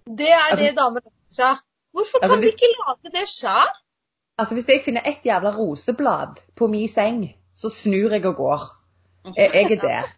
Det 0.05 0.29
er 0.29 0.45
Altså- 0.51 0.63
det 0.63 0.75
damer 0.77 1.01
ønsker 1.01 1.41
seg. 1.41 1.65
Hvorfor 1.93 2.19
kan 2.21 2.29
Altså, 2.29 2.41
vi 2.41 2.53
ikke 2.53 2.73
lage 2.77 3.13
det 3.17 3.27
sjøl? 3.33 3.73
Altså, 4.37 4.55
Hvis 4.55 4.67
jeg 4.69 4.81
finner 4.85 5.01
ett 5.05 5.25
jævla 5.25 5.51
roseblad 5.57 6.41
på 6.55 6.67
min 6.67 6.87
seng, 6.87 7.35
så 7.55 7.69
snur 7.73 8.13
jeg 8.13 8.25
og 8.25 8.35
går. 8.35 8.65
Jeg, 9.35 9.49
jeg 9.53 9.77
er 9.77 9.81
der. 9.81 10.09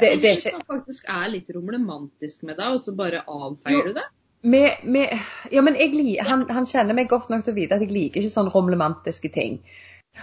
Det, 0.00 0.22
det 0.22 0.30
er 0.30 0.36
ikke 0.36 0.64
faktisk 0.66 1.04
er 1.08 1.28
litt 1.28 1.50
romantisk 1.56 2.42
med 2.42 2.56
deg, 2.60 2.76
og 2.76 2.82
så 2.84 2.94
bare 2.96 3.24
avfeier 3.28 3.88
du 3.88 3.94
det. 3.96 4.06
med, 4.42 4.84
med, 4.84 5.08
ja, 5.52 5.60
men 5.60 5.76
jeg, 5.76 6.16
han, 6.24 6.46
han 6.50 6.66
kjenner 6.66 6.96
meg 6.96 7.08
godt 7.08 7.28
nok 7.30 7.44
til 7.44 7.52
å 7.52 7.58
vite 7.58 7.76
at 7.76 7.84
jeg 7.84 7.92
liker 7.92 8.22
ikke 8.22 8.32
sånn 8.32 8.52
romlemantiske 8.54 9.32
ting. 9.34 9.58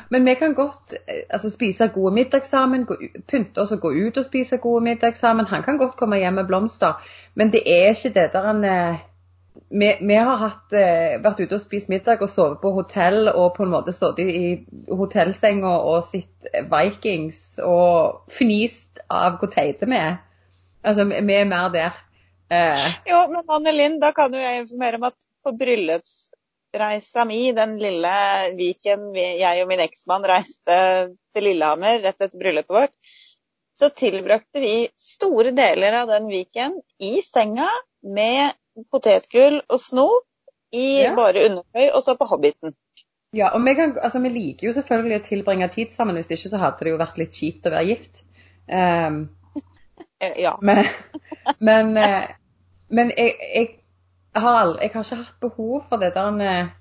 Men 0.10 0.26
vi 0.26 0.36
kan 0.36 0.54
godt 0.54 0.94
eh, 0.94 1.26
altså, 1.30 1.50
spise 1.50 1.88
gode 1.94 2.14
middag 2.14 2.46
sammen, 2.46 2.86
gå, 2.86 2.98
pynte 3.30 3.62
oss 3.62 3.72
og 3.76 3.82
gå 3.86 3.94
ut 4.08 4.18
og 4.18 4.26
spise 4.26 4.58
gode 4.62 4.84
middag 4.84 5.18
sammen. 5.18 5.48
Han 5.50 5.64
kan 5.64 5.78
godt 5.78 5.96
komme 6.00 6.20
hjem 6.22 6.40
med 6.42 6.50
blomster, 6.50 6.98
men 7.36 7.54
det 7.54 7.64
er 7.66 7.94
ikke 7.94 8.14
det 8.18 8.28
der 8.34 8.50
han 8.50 8.64
eh, 8.64 9.06
vi, 9.70 9.90
vi 10.02 10.16
har 10.16 10.38
hatt, 10.42 10.74
eh, 10.74 11.18
vært 11.24 11.42
ute 11.42 11.58
og 11.58 11.62
spist 11.62 11.90
middag 11.92 12.22
og 12.24 12.32
sovet 12.32 12.62
på 12.62 12.72
hotell 12.76 13.30
og 13.32 13.56
på 13.58 13.66
en 13.66 13.74
måte 13.74 13.94
sittet 13.96 14.32
i 14.32 14.52
hotellsenga 14.88 15.74
og 15.90 16.02
sett 16.08 16.50
Vikings 16.72 17.60
og 17.66 18.32
fnist 18.32 19.02
av 19.12 19.38
hvor 19.42 19.52
teite 19.52 19.90
vi 19.90 20.00
er. 20.00 20.18
Altså, 20.88 21.08
vi 21.10 21.36
er 21.36 21.50
mer 21.50 21.70
der. 21.74 22.02
Eh, 22.54 22.90
Jo, 23.10 23.26
men 23.34 23.56
Anne 23.58 23.76
Linn, 23.76 24.00
da 24.04 24.14
kan 24.16 24.34
jo 24.34 24.42
jeg 24.42 24.64
informere 24.64 25.02
om 25.02 25.08
at 25.10 25.18
på 25.44 25.54
bryllupsreisa 25.60 27.26
mi, 27.28 27.42
den 27.56 27.78
lille 27.82 28.18
Viken 28.58 29.10
jeg 29.16 29.64
og 29.64 29.72
min 29.72 29.84
eksmann 29.84 30.28
reiste 30.28 30.78
til 31.36 31.50
Lillehammer 31.50 32.00
rett 32.04 32.22
etter 32.22 32.40
bryllupet 32.40 32.78
vårt, 32.78 32.96
så 33.78 33.92
tilbrakte 33.94 34.62
vi 34.64 34.88
store 35.02 35.52
deler 35.56 36.02
av 36.02 36.10
den 36.10 36.32
Viken 36.32 36.80
i 37.04 37.20
senga 37.26 37.68
med 38.02 38.56
potetgull 38.92 39.62
og 39.70 39.80
snop 39.80 40.26
i 40.76 41.02
Ja. 41.02 41.16
bare 41.16 41.46
undertøy, 41.50 41.90
og 41.94 42.04
så 42.04 42.18
på 42.20 42.26
Hobbiten. 42.30 42.76
ja, 43.34 43.50
og 43.56 43.64
vi, 43.66 43.74
kan, 43.74 43.98
altså, 44.02 44.20
vi 44.20 44.30
liker 44.30 44.68
jo 44.68 44.74
selvfølgelig 44.74 45.20
å 45.20 45.26
tilbringe 45.26 45.68
tid 45.72 45.92
sammen, 45.96 46.16
hvis 46.16 46.30
ikke 46.32 46.50
så 46.50 46.58
hadde 46.58 46.84
det 46.84 46.92
jo 46.92 47.00
vært 47.02 47.18
litt 47.18 47.34
kjipt 47.34 47.68
å 47.68 47.72
være 47.72 47.88
gift. 47.88 48.24
Um, 48.68 49.30
Ja. 50.38 50.58
Men, 50.62 50.86
men, 51.60 51.98
eh, 51.98 52.30
men 52.90 53.12
jeg, 53.18 53.34
jeg, 53.56 53.68
har 54.36 54.78
jeg 54.82 54.92
har 54.94 55.04
ikke 55.04 55.20
hatt 55.22 55.40
behov 55.42 55.84
for 55.90 56.02
det 56.02 56.14
der 56.16 56.42
eh, 56.42 56.72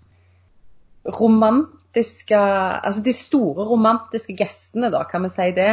romantiske 1.21 2.37
Altså 2.37 3.03
de 3.05 3.13
store 3.13 3.65
romantiske 3.65 4.37
gestene, 4.37 4.91
da, 4.93 5.05
kan 5.09 5.25
vi 5.25 5.33
si 5.33 5.51
det. 5.57 5.71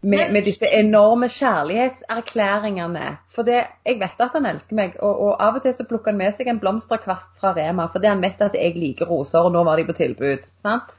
Med, 0.00 0.30
med 0.30 0.44
disse 0.46 0.66
enorme 0.78 1.26
kjærlighetserklæringene. 1.26 3.16
For 3.34 3.42
det, 3.42 3.64
jeg 3.86 3.98
vet 3.98 4.20
at 4.22 4.36
han 4.36 4.46
elsker 4.46 4.76
meg, 4.78 4.94
og, 5.02 5.24
og 5.26 5.42
av 5.42 5.58
og 5.58 5.64
til 5.64 5.74
så 5.74 5.86
plukker 5.90 6.12
han 6.12 6.20
med 6.20 6.36
seg 6.36 6.52
en 6.52 6.60
blomsterkvast 6.62 7.32
fra 7.40 7.50
Rema 7.56 7.88
fordi 7.90 8.06
han 8.06 8.22
vet 8.22 8.44
at 8.46 8.54
jeg 8.54 8.76
liker 8.78 9.10
roser, 9.10 9.42
og 9.42 9.56
nå 9.56 9.64
var 9.66 9.80
de 9.80 9.88
på 9.88 9.96
tilbud. 9.98 10.46
sant? 10.62 10.94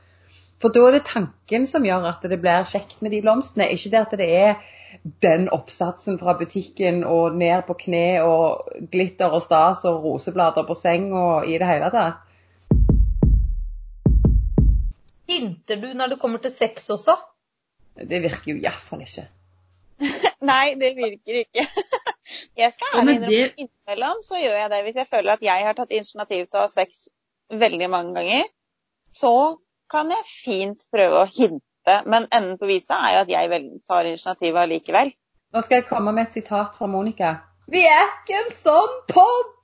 For 0.59 0.75
da 0.75 0.83
er 0.89 0.97
det 0.97 1.05
tanken 1.07 1.67
som 1.71 1.87
gjør 1.87 2.09
at 2.09 2.27
det 2.27 2.41
blir 2.43 2.67
kjekt 2.67 2.99
med 2.99 3.15
de 3.15 3.21
blomstene, 3.23 3.69
ikke 3.71 3.93
det 3.93 4.01
at 4.01 4.17
det 4.19 4.29
er 4.35 4.59
den 5.23 5.47
oppsatsen 5.55 6.19
fra 6.19 6.35
butikken 6.35 7.05
og 7.07 7.37
ned 7.39 7.63
på 7.67 7.77
kne 7.85 8.19
og 8.25 8.67
glitter 8.91 9.31
og 9.31 9.45
stas 9.45 9.85
og 9.87 10.03
roseblader 10.03 10.67
på 10.67 10.75
seng 10.75 11.13
og 11.15 11.47
i 11.47 11.55
det 11.61 11.69
hele 11.69 11.91
tatt. 11.93 12.25
Hinter 15.29 15.77
du 15.79 15.91
når 15.93 16.15
det 16.15 16.19
kommer 16.19 16.41
til 16.43 16.51
sex 16.51 16.89
også? 16.89 17.15
Det 18.07 18.21
virker 18.23 18.51
jo 18.53 18.57
iallfall 18.61 19.01
ikke. 19.05 19.25
Nei, 20.51 20.75
det 20.79 20.93
virker 20.97 21.41
ikke. 21.43 21.65
Jeg 22.59 22.73
skal 22.75 22.99
ærlig 22.99 23.15
innrømme 23.15 23.31
det- 23.31 23.45
at 23.49 23.63
innimellom 23.63 24.21
så 24.23 24.37
gjør 24.39 24.57
jeg 24.59 24.69
det 24.71 24.79
hvis 24.85 24.97
jeg 24.99 25.07
føler 25.09 25.33
at 25.33 25.41
jeg 25.43 25.63
har 25.65 25.73
tatt 25.73 25.91
initiativ 25.95 26.43
til 26.45 26.59
å 26.59 26.61
ha 26.61 26.69
sex 26.69 27.07
veldig 27.49 27.87
mange 27.89 28.13
ganger. 28.19 28.43
Så 29.17 29.31
kan 29.89 30.11
jeg 30.13 30.27
fint 30.29 30.85
prøve 30.93 31.23
å 31.23 31.29
hinte, 31.33 31.95
men 32.05 32.27
enden 32.29 32.59
på 32.61 32.69
visa 32.69 32.99
er 33.07 33.15
jo 33.15 33.21
at 33.23 33.31
jeg 33.33 33.61
tar 33.89 34.05
initiativet 34.11 34.61
allikevel. 34.61 35.09
Nå 35.55 35.63
skal 35.65 35.79
jeg 35.79 35.87
komme 35.89 36.13
med 36.13 36.27
et 36.27 36.37
sitat 36.37 36.77
fra 36.77 36.85
Monica. 36.91 37.31
Vi 37.69 37.81
er 37.89 38.05
ikke 38.11 38.37
en 38.43 38.53
sånn 38.59 38.99
pod! 39.09 39.55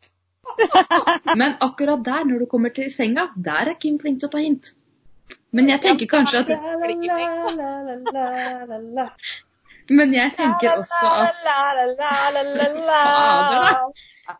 Men 1.42 1.56
akkurat 1.62 2.01
der, 2.06 2.25
når 2.25 2.44
du 2.44 2.50
kommer 2.50 2.74
til 2.74 2.89
senga, 2.94 3.27
der 3.36 3.72
er 3.72 3.77
Kim 3.82 3.96
flink 4.01 4.20
til 4.22 4.30
å 4.30 4.34
ta 4.34 4.42
hint. 4.42 4.72
Men 5.55 5.69
jeg 5.71 5.81
tenker 5.83 6.09
kanskje 6.12 6.41
at 6.43 6.50
Men 9.95 10.15
jeg 10.15 10.33
tenker 10.35 10.71
også 10.74 11.12
at 11.21 11.38
Fader, 11.45 11.93
da. 11.95 12.13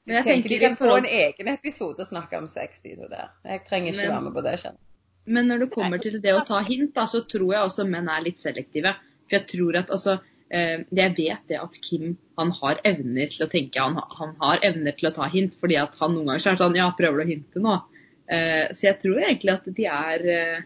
Men 0.06 0.18
jeg 0.18 0.26
tenker 0.26 0.50
de 0.50 0.60
kan 0.64 0.76
få 0.80 0.92
en 0.98 1.08
egen 1.08 1.52
episode 1.54 2.02
og 2.02 2.10
snakke 2.10 2.40
om 2.42 2.48
sex, 2.50 2.82
de 2.84 2.96
to 2.98 3.10
der. 3.12 3.30
Jeg 3.46 3.64
trenger 3.70 3.94
ikke 3.94 4.10
være 4.10 4.26
med 4.28 4.34
på 4.36 4.44
det. 4.46 4.56
skjønner 4.64 5.36
Men 5.38 5.50
når 5.50 5.64
det 5.64 5.72
kommer 5.74 6.02
til 6.02 6.18
det 6.22 6.34
å 6.36 6.44
ta 6.48 6.62
hint, 6.66 6.94
da, 6.98 7.06
så 7.10 7.24
tror 7.30 7.50
jeg 7.54 7.70
også 7.70 7.86
menn 7.90 8.10
er 8.12 8.26
litt 8.26 8.42
selektive. 8.42 8.96
For 9.26 9.38
jeg 9.38 9.48
tror 9.54 9.80
at 9.82 9.94
altså 9.94 10.18
eh, 10.50 10.84
Jeg 10.90 11.16
vet 11.18 11.50
det 11.50 11.62
at 11.62 11.80
Kim 11.86 12.16
han 12.38 12.52
har 12.60 12.82
evner 12.84 13.30
til 13.32 13.46
å 13.46 13.50
tenke, 13.50 13.80
han, 13.82 13.96
han 14.20 14.36
har 14.42 14.66
evner 14.68 14.98
til 14.98 15.10
å 15.10 15.16
ta 15.16 15.30
hint. 15.32 15.56
Fordi 15.62 15.78
at 15.82 15.96
han 16.02 16.18
noen 16.18 16.32
ganger 16.34 16.44
så 16.44 16.52
er 16.52 16.64
sånn 16.66 16.80
Ja, 16.82 16.90
prøver 16.98 17.22
du 17.22 17.26
å 17.26 17.32
hinte 17.32 17.64
nå? 17.64 17.80
Eh, 18.26 18.66
så 18.74 18.90
jeg 18.90 19.02
tror 19.04 19.22
egentlig 19.22 19.54
at 19.54 19.70
de 19.78 19.86
er 19.86 20.32
eh, 20.34 20.64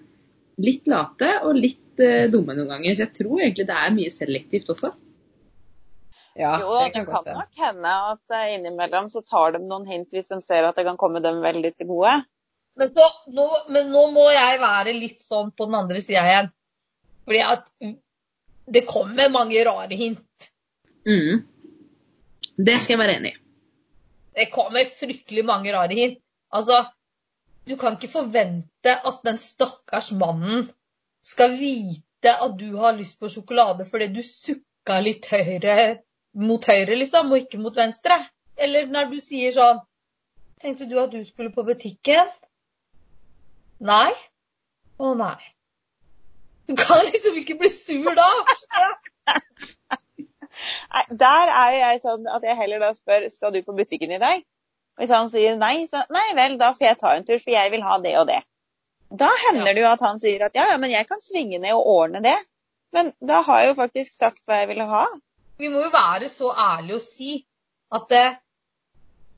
litt 0.60 0.89
late 0.92 1.30
og 1.48 1.58
litt 1.58 2.01
eh, 2.04 2.28
dumme 2.32 2.56
noen 2.58 2.74
ganger. 2.74 2.96
Så 2.96 3.06
jeg 3.06 3.16
tror 3.22 3.44
egentlig 3.44 3.68
det 3.70 3.78
er 3.78 3.96
mye 3.96 4.13
selektivt 4.13 4.74
også. 4.75 4.92
Ja, 6.39 6.54
Jo 6.62 6.72
det 6.72 6.94
det 6.94 7.00
det 7.01 7.06
kan 7.10 7.24
kan 7.25 7.39
nok 7.42 7.63
hende 7.63 7.94
at 8.13 8.36
eh, 8.38 8.54
innimellom 8.56 9.10
så 9.12 9.24
tar 9.25 9.56
de 9.56 9.63
noen 9.63 9.88
hint 9.89 10.13
hvis 10.16 10.30
de 10.32 10.39
ser 10.46 10.68
at 10.68 10.78
det 10.78 10.86
kan 10.88 11.00
komme 11.00 11.24
dem 11.24 11.42
veldig 11.44 11.74
til 11.75 11.89
gode. 11.89 12.13
Men, 12.80 12.94
så, 12.96 13.08
nå, 13.36 13.48
men 13.74 13.89
nå 13.92 14.06
må 14.13 14.30
jeg 14.32 14.62
være 14.62 14.96
litt 14.96 15.24
sånn 15.24 15.51
på 15.51 15.68
den 15.68 15.80
andre 15.82 16.00
sida 16.04 16.24
igjen. 16.28 16.51
Fordi 17.28 17.42
at 17.44 17.68
det 18.70 18.86
kommer 18.88 19.32
mange 19.34 19.60
rare 19.68 19.98
hint. 20.00 20.50
Mm. 21.10 21.44
Det 22.60 22.78
skal 22.80 22.96
jeg 22.96 23.01
være 23.01 23.18
enig 23.20 23.34
i. 23.34 23.39
Det 24.39 24.48
kommer 24.54 24.88
fryktelig 24.88 25.44
mange 25.48 25.74
rare 25.75 25.98
hint. 25.98 26.22
Altså, 26.56 26.80
du 27.70 27.76
kan 27.78 27.98
ikke 27.98 28.12
forvente 28.12 28.94
at 29.12 29.20
den 29.26 29.38
stakkars 29.38 30.12
mannen 30.18 30.66
skal 31.26 31.54
vite 31.60 32.34
at 32.34 32.56
du 32.60 32.78
har 32.82 32.98
lyst 32.98 33.20
på 33.20 33.30
sjokolade 33.30 33.86
fordi 33.86 34.08
du 34.16 34.24
sukka 34.26 35.00
litt 35.06 35.30
høyre 35.30 36.00
mot 36.40 36.66
høyre, 36.66 36.96
liksom, 36.96 37.32
og 37.32 37.44
ikke 37.44 37.60
mot 37.62 37.76
venstre. 37.78 38.18
Eller 38.58 38.90
når 38.92 39.14
du 39.14 39.20
sier 39.24 39.54
sånn 39.56 39.86
Tenkte 40.60 40.90
du 40.92 40.98
at 41.00 41.14
du 41.14 41.22
skulle 41.24 41.54
på 41.56 41.64
butikken? 41.64 42.28
Nei? 43.80 44.12
Å 45.00 45.14
nei. 45.16 45.40
Du 46.68 46.76
kan 46.76 47.00
liksom 47.08 47.38
ikke 47.40 47.56
bli 47.62 47.70
sur 47.72 48.12
da. 48.18 48.28
Nei, 50.92 51.04
der 51.22 51.52
er 51.54 51.72
jo 51.72 51.80
jeg 51.80 52.02
sånn 52.04 52.28
at 52.28 52.44
jeg 52.44 52.60
heller 52.60 52.84
da 52.84 52.90
spør 52.98 53.30
skal 53.32 53.56
du 53.56 53.62
på 53.64 53.78
butikken 53.78 54.12
i 54.12 54.20
dag. 54.20 54.44
Hvis 55.00 55.12
han 55.15 55.29
sier 55.32 55.56
nei, 55.60 55.88
så 55.88 56.03
nei 56.12 56.27
vel, 56.36 56.58
da 56.60 56.74
får 56.75 56.86
jeg 56.89 57.00
ta 57.00 57.15
en 57.15 57.25
tur, 57.27 57.39
for 57.39 57.53
jeg 57.56 57.72
vil 57.72 57.86
ha 57.88 57.98
det 58.03 58.15
og 58.20 58.27
det. 58.27 58.41
Da 59.10 59.29
hender 59.46 59.72
Ja. 59.72 59.74
det 59.74 59.82
jo 59.82 59.91
at 59.94 60.03
han 60.06 60.20
sier 60.22 60.46
at 60.46 60.58
ja, 60.58 60.68
ja, 60.74 60.77
men 60.77 60.91
jeg 60.91 61.08
kan 61.08 61.22
svinge 61.24 61.60
ned 61.60 61.74
og 61.74 61.88
ordne 61.88 62.22
det. 62.25 62.36
Men 62.94 63.13
da 63.22 63.41
har 63.46 63.62
jeg 63.62 63.72
jo 63.72 63.79
faktisk 63.79 64.13
sagt 64.13 64.44
hva 64.46 64.60
jeg 64.62 64.70
ville 64.74 64.86
ha. 64.89 65.06
Vi 65.60 65.70
må 65.72 65.82
jo 65.86 65.89
være 65.94 66.29
så 66.32 66.51
ærlige 66.53 67.00
og 67.00 67.01
si 67.06 67.32
at 67.96 68.12
eh, 68.18 68.38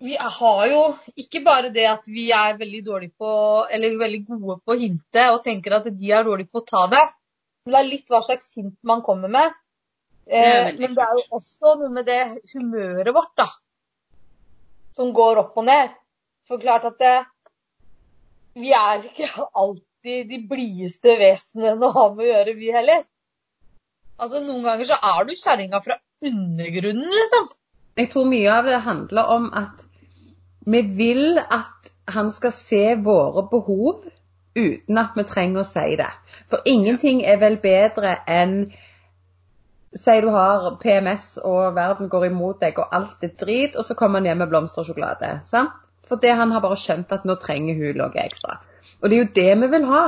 vi 0.02 0.18
har 0.18 0.62
jo 0.72 0.82
ikke 1.16 1.44
bare 1.46 1.70
det 1.70 1.86
at 1.86 2.08
vi 2.10 2.30
er 2.34 2.58
veldig 2.58 2.82
dårlige 2.86 3.14
på, 3.22 3.32
eller 3.70 3.98
veldig 4.00 4.22
gode 4.28 4.60
på 4.66 4.74
å 4.74 4.80
hinte 4.80 5.26
og 5.32 5.44
tenker 5.46 5.78
at 5.78 5.90
de 5.94 6.12
er 6.12 6.26
dårlige 6.26 6.50
på 6.50 6.64
å 6.64 6.68
ta 6.68 6.88
det. 6.90 7.04
Men 7.66 7.76
det 7.76 7.80
er 7.80 7.90
litt 7.92 8.10
hva 8.10 8.22
slags 8.26 8.50
hint 8.58 8.78
man 8.88 9.04
kommer 9.06 9.30
med. 9.30 9.54
Eh, 10.26 10.72
det 10.72 10.80
men 10.80 10.96
det 10.98 11.06
er 11.06 11.20
jo 11.20 11.26
også 11.38 11.76
noe 11.82 11.92
med 11.94 12.10
det 12.10 12.22
humøret 12.56 13.14
vårt, 13.14 13.36
da. 13.38 13.48
Som 14.98 15.14
går 15.16 15.40
opp 15.44 15.58
og 15.58 15.68
ned. 15.68 15.94
For 16.48 16.62
klart 16.62 16.86
at 16.90 16.98
det, 17.00 17.16
vi 18.60 18.74
er 18.76 19.06
ikke 19.08 19.30
alltid 19.56 20.28
de 20.32 20.42
blideste 20.50 21.16
vesenene 21.20 21.88
å 21.88 21.94
ha 21.96 22.08
med 22.14 22.26
å 22.26 22.30
gjøre, 22.32 22.56
vi 22.58 22.74
heller. 22.76 23.06
Altså, 24.22 24.42
Noen 24.44 24.66
ganger 24.66 24.90
så 24.90 24.98
er 25.14 25.26
du 25.26 25.34
kjerringa 25.38 25.80
fra 25.84 25.98
undergrunnen, 26.28 27.08
liksom. 27.10 27.48
Jeg 28.00 28.12
tror 28.12 28.28
mye 28.30 28.52
av 28.54 28.68
det 28.68 28.82
handler 28.86 29.32
om 29.36 29.48
at 29.58 29.86
vi 30.72 30.82
vil 30.98 31.40
at 31.42 31.92
han 32.12 32.30
skal 32.34 32.54
se 32.54 32.84
våre 33.04 33.44
behov 33.50 34.06
uten 34.56 35.00
at 35.00 35.16
vi 35.16 35.26
trenger 35.28 35.64
å 35.64 35.68
si 35.68 35.96
det. 36.00 36.10
For 36.52 36.64
ingenting 36.68 37.24
er 37.26 37.40
vel 37.42 37.58
bedre 37.64 38.18
enn 38.30 38.56
Si 39.94 40.14
du 40.24 40.30
har 40.32 40.78
PMS 40.80 41.38
og 41.44 41.76
verden 41.76 42.10
går 42.12 42.30
imot 42.30 42.62
deg 42.62 42.78
og 42.80 42.94
alt 42.96 43.24
er 43.28 43.34
drit, 43.40 43.76
og 43.76 43.84
så 43.84 43.96
kommer 44.00 44.22
han 44.22 44.30
hjem 44.30 44.44
med 44.46 44.52
blomster 44.54 44.84
og 44.84 44.88
sjokolade. 44.88 45.34
Sant? 45.50 45.74
Fordi 46.08 46.32
han 46.36 46.52
har 46.52 46.64
bare 46.64 46.80
skjønt 46.80 47.12
at 47.16 47.26
nå 47.28 47.36
trenger 47.40 47.76
hun 47.80 48.00
noe 48.00 48.24
ekstra. 48.24 48.58
Og 49.02 49.10
det 49.10 49.18
er 49.18 49.22
jo 49.22 49.34
det 49.36 49.52
vi 49.62 49.70
vil 49.76 49.86
ha. 49.92 50.06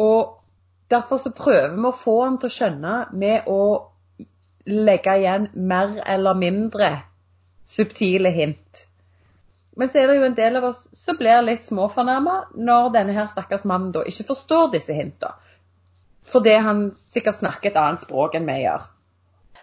Og 0.00 0.36
derfor 0.90 1.22
så 1.22 1.32
prøver 1.34 1.76
vi 1.76 1.88
å 1.88 1.94
få 1.94 2.16
han 2.24 2.38
til 2.38 2.50
å 2.50 2.54
skjønne 2.54 2.94
med 3.22 3.48
å 3.50 3.62
legge 4.70 5.16
igjen 5.18 5.48
mer 5.54 5.98
eller 6.06 6.38
mindre 6.38 6.90
subtile 7.66 8.30
hint. 8.34 8.86
Men 9.78 9.88
så 9.88 10.02
er 10.02 10.10
det 10.10 10.18
jo 10.18 10.26
en 10.26 10.36
del 10.36 10.58
av 10.58 10.66
oss 10.72 10.82
som 10.96 11.18
blir 11.18 11.42
litt 11.46 11.64
småfornærma 11.64 12.36
når 12.58 12.90
denne 12.96 13.14
her 13.16 13.30
stakkars 13.30 13.64
mannen 13.68 13.92
da 13.94 14.02
ikke 14.06 14.26
forstår 14.32 14.72
disse 14.74 14.96
hintene. 14.96 15.38
Fordi 16.26 16.56
han 16.60 16.90
sikkert 16.98 17.40
snakker 17.40 17.70
et 17.70 17.78
annet 17.80 18.02
språk 18.04 18.34
enn 18.36 18.48
vi 18.48 18.60
gjør. 18.62 18.88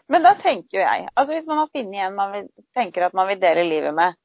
Men 0.07 0.23
da 0.23 0.33
tenker 0.39 0.79
jo 0.79 0.85
jeg, 0.85 1.09
altså 1.13 1.35
hvis 1.35 1.47
man 1.49 1.59
har 1.61 1.69
funnet 1.73 2.05
en 2.05 2.15
man 2.15 2.31
vil, 2.33 2.47
tenker 2.75 3.07
at 3.07 3.15
man 3.17 3.27
vil 3.27 3.39
dele 3.41 3.65
livet 3.67 3.95
med, 3.95 4.15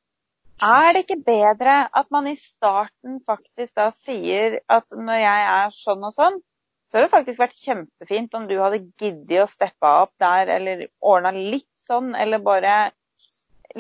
er 0.62 0.92
det 0.94 1.02
ikke 1.02 1.24
bedre 1.26 1.74
at 1.90 2.10
man 2.14 2.28
i 2.30 2.36
starten 2.38 3.18
faktisk 3.26 3.74
da 3.78 3.88
sier 4.04 4.60
at 4.70 4.86
når 4.94 5.22
jeg 5.24 5.46
er 5.56 5.74
sånn 5.74 6.06
og 6.06 6.14
sånn, 6.14 6.38
så 6.86 6.98
hadde 6.98 7.08
det 7.08 7.14
faktisk 7.14 7.40
vært 7.40 7.58
kjempefint 7.64 8.34
om 8.36 8.46
du 8.46 8.58
hadde 8.60 8.82
giddet 9.00 9.42
å 9.42 9.48
steppe 9.50 9.92
opp 10.04 10.12
der, 10.20 10.50
eller 10.58 10.84
ordna 11.00 11.32
litt 11.34 11.70
sånn, 11.80 12.12
eller 12.14 12.42
bare 12.44 12.92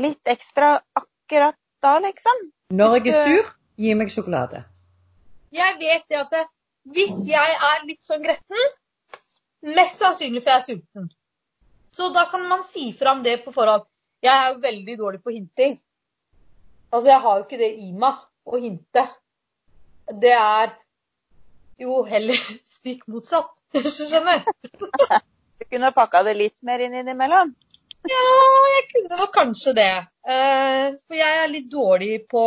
litt 0.00 0.32
ekstra 0.32 0.78
akkurat 0.96 1.58
da, 1.84 1.98
liksom. 2.00 2.46
Når 2.72 2.96
jeg 2.98 3.12
er 3.12 3.28
sur, 3.28 3.50
gi 3.84 3.94
meg 4.00 4.10
sjokolade. 4.14 4.62
Jeg 5.52 5.76
vet 5.82 6.06
det 6.08 6.18
at 6.22 6.32
det, 6.32 6.46
hvis 6.90 7.14
jeg 7.28 7.56
er 7.70 7.84
litt 7.86 8.02
sånn 8.06 8.22
gretten, 8.24 8.68
mest 9.76 10.02
sannsynlig 10.02 10.42
for 10.42 10.52
jeg 10.52 10.60
er 10.60 10.66
sulten, 10.66 11.10
Så 11.92 12.08
da 12.08 12.24
kan 12.30 12.46
man 12.48 12.62
si 12.64 12.92
fram 12.96 13.22
det 13.22 13.42
på 13.44 13.52
forhånd. 13.52 13.84
Jeg 14.22 14.32
er 14.32 14.52
jo 14.52 14.60
veldig 14.62 14.94
dårlig 14.98 15.20
på 15.22 15.34
hinting. 15.34 15.74
Altså, 16.92 17.08
jeg 17.10 17.20
har 17.20 17.36
jo 17.36 17.44
ikke 17.44 17.58
det 17.60 17.72
i 17.76 17.92
meg 17.92 18.22
å 18.44 18.60
hinte. 18.62 19.02
Det 20.22 20.32
er 20.32 20.72
jo 21.82 22.02
heller 22.08 22.38
stikk 22.76 23.04
motsatt, 23.12 23.52
hvis 23.76 24.00
du 24.00 24.06
skjønner. 24.08 24.40
Du 24.62 25.68
kunne 25.68 25.92
pakka 25.92 26.24
det 26.26 26.34
litt 26.38 26.58
mer 26.66 26.80
inn 26.80 26.96
innimellom. 26.96 27.52
Ja, 28.08 28.24
jeg 28.74 28.88
kunne 28.90 29.20
nok 29.20 29.34
kanskje 29.36 29.76
det. 29.78 29.92
Eh, 30.26 30.96
for 31.06 31.18
jeg 31.18 31.38
er 31.42 31.52
litt 31.52 31.68
dårlig 31.70 32.22
på 32.30 32.42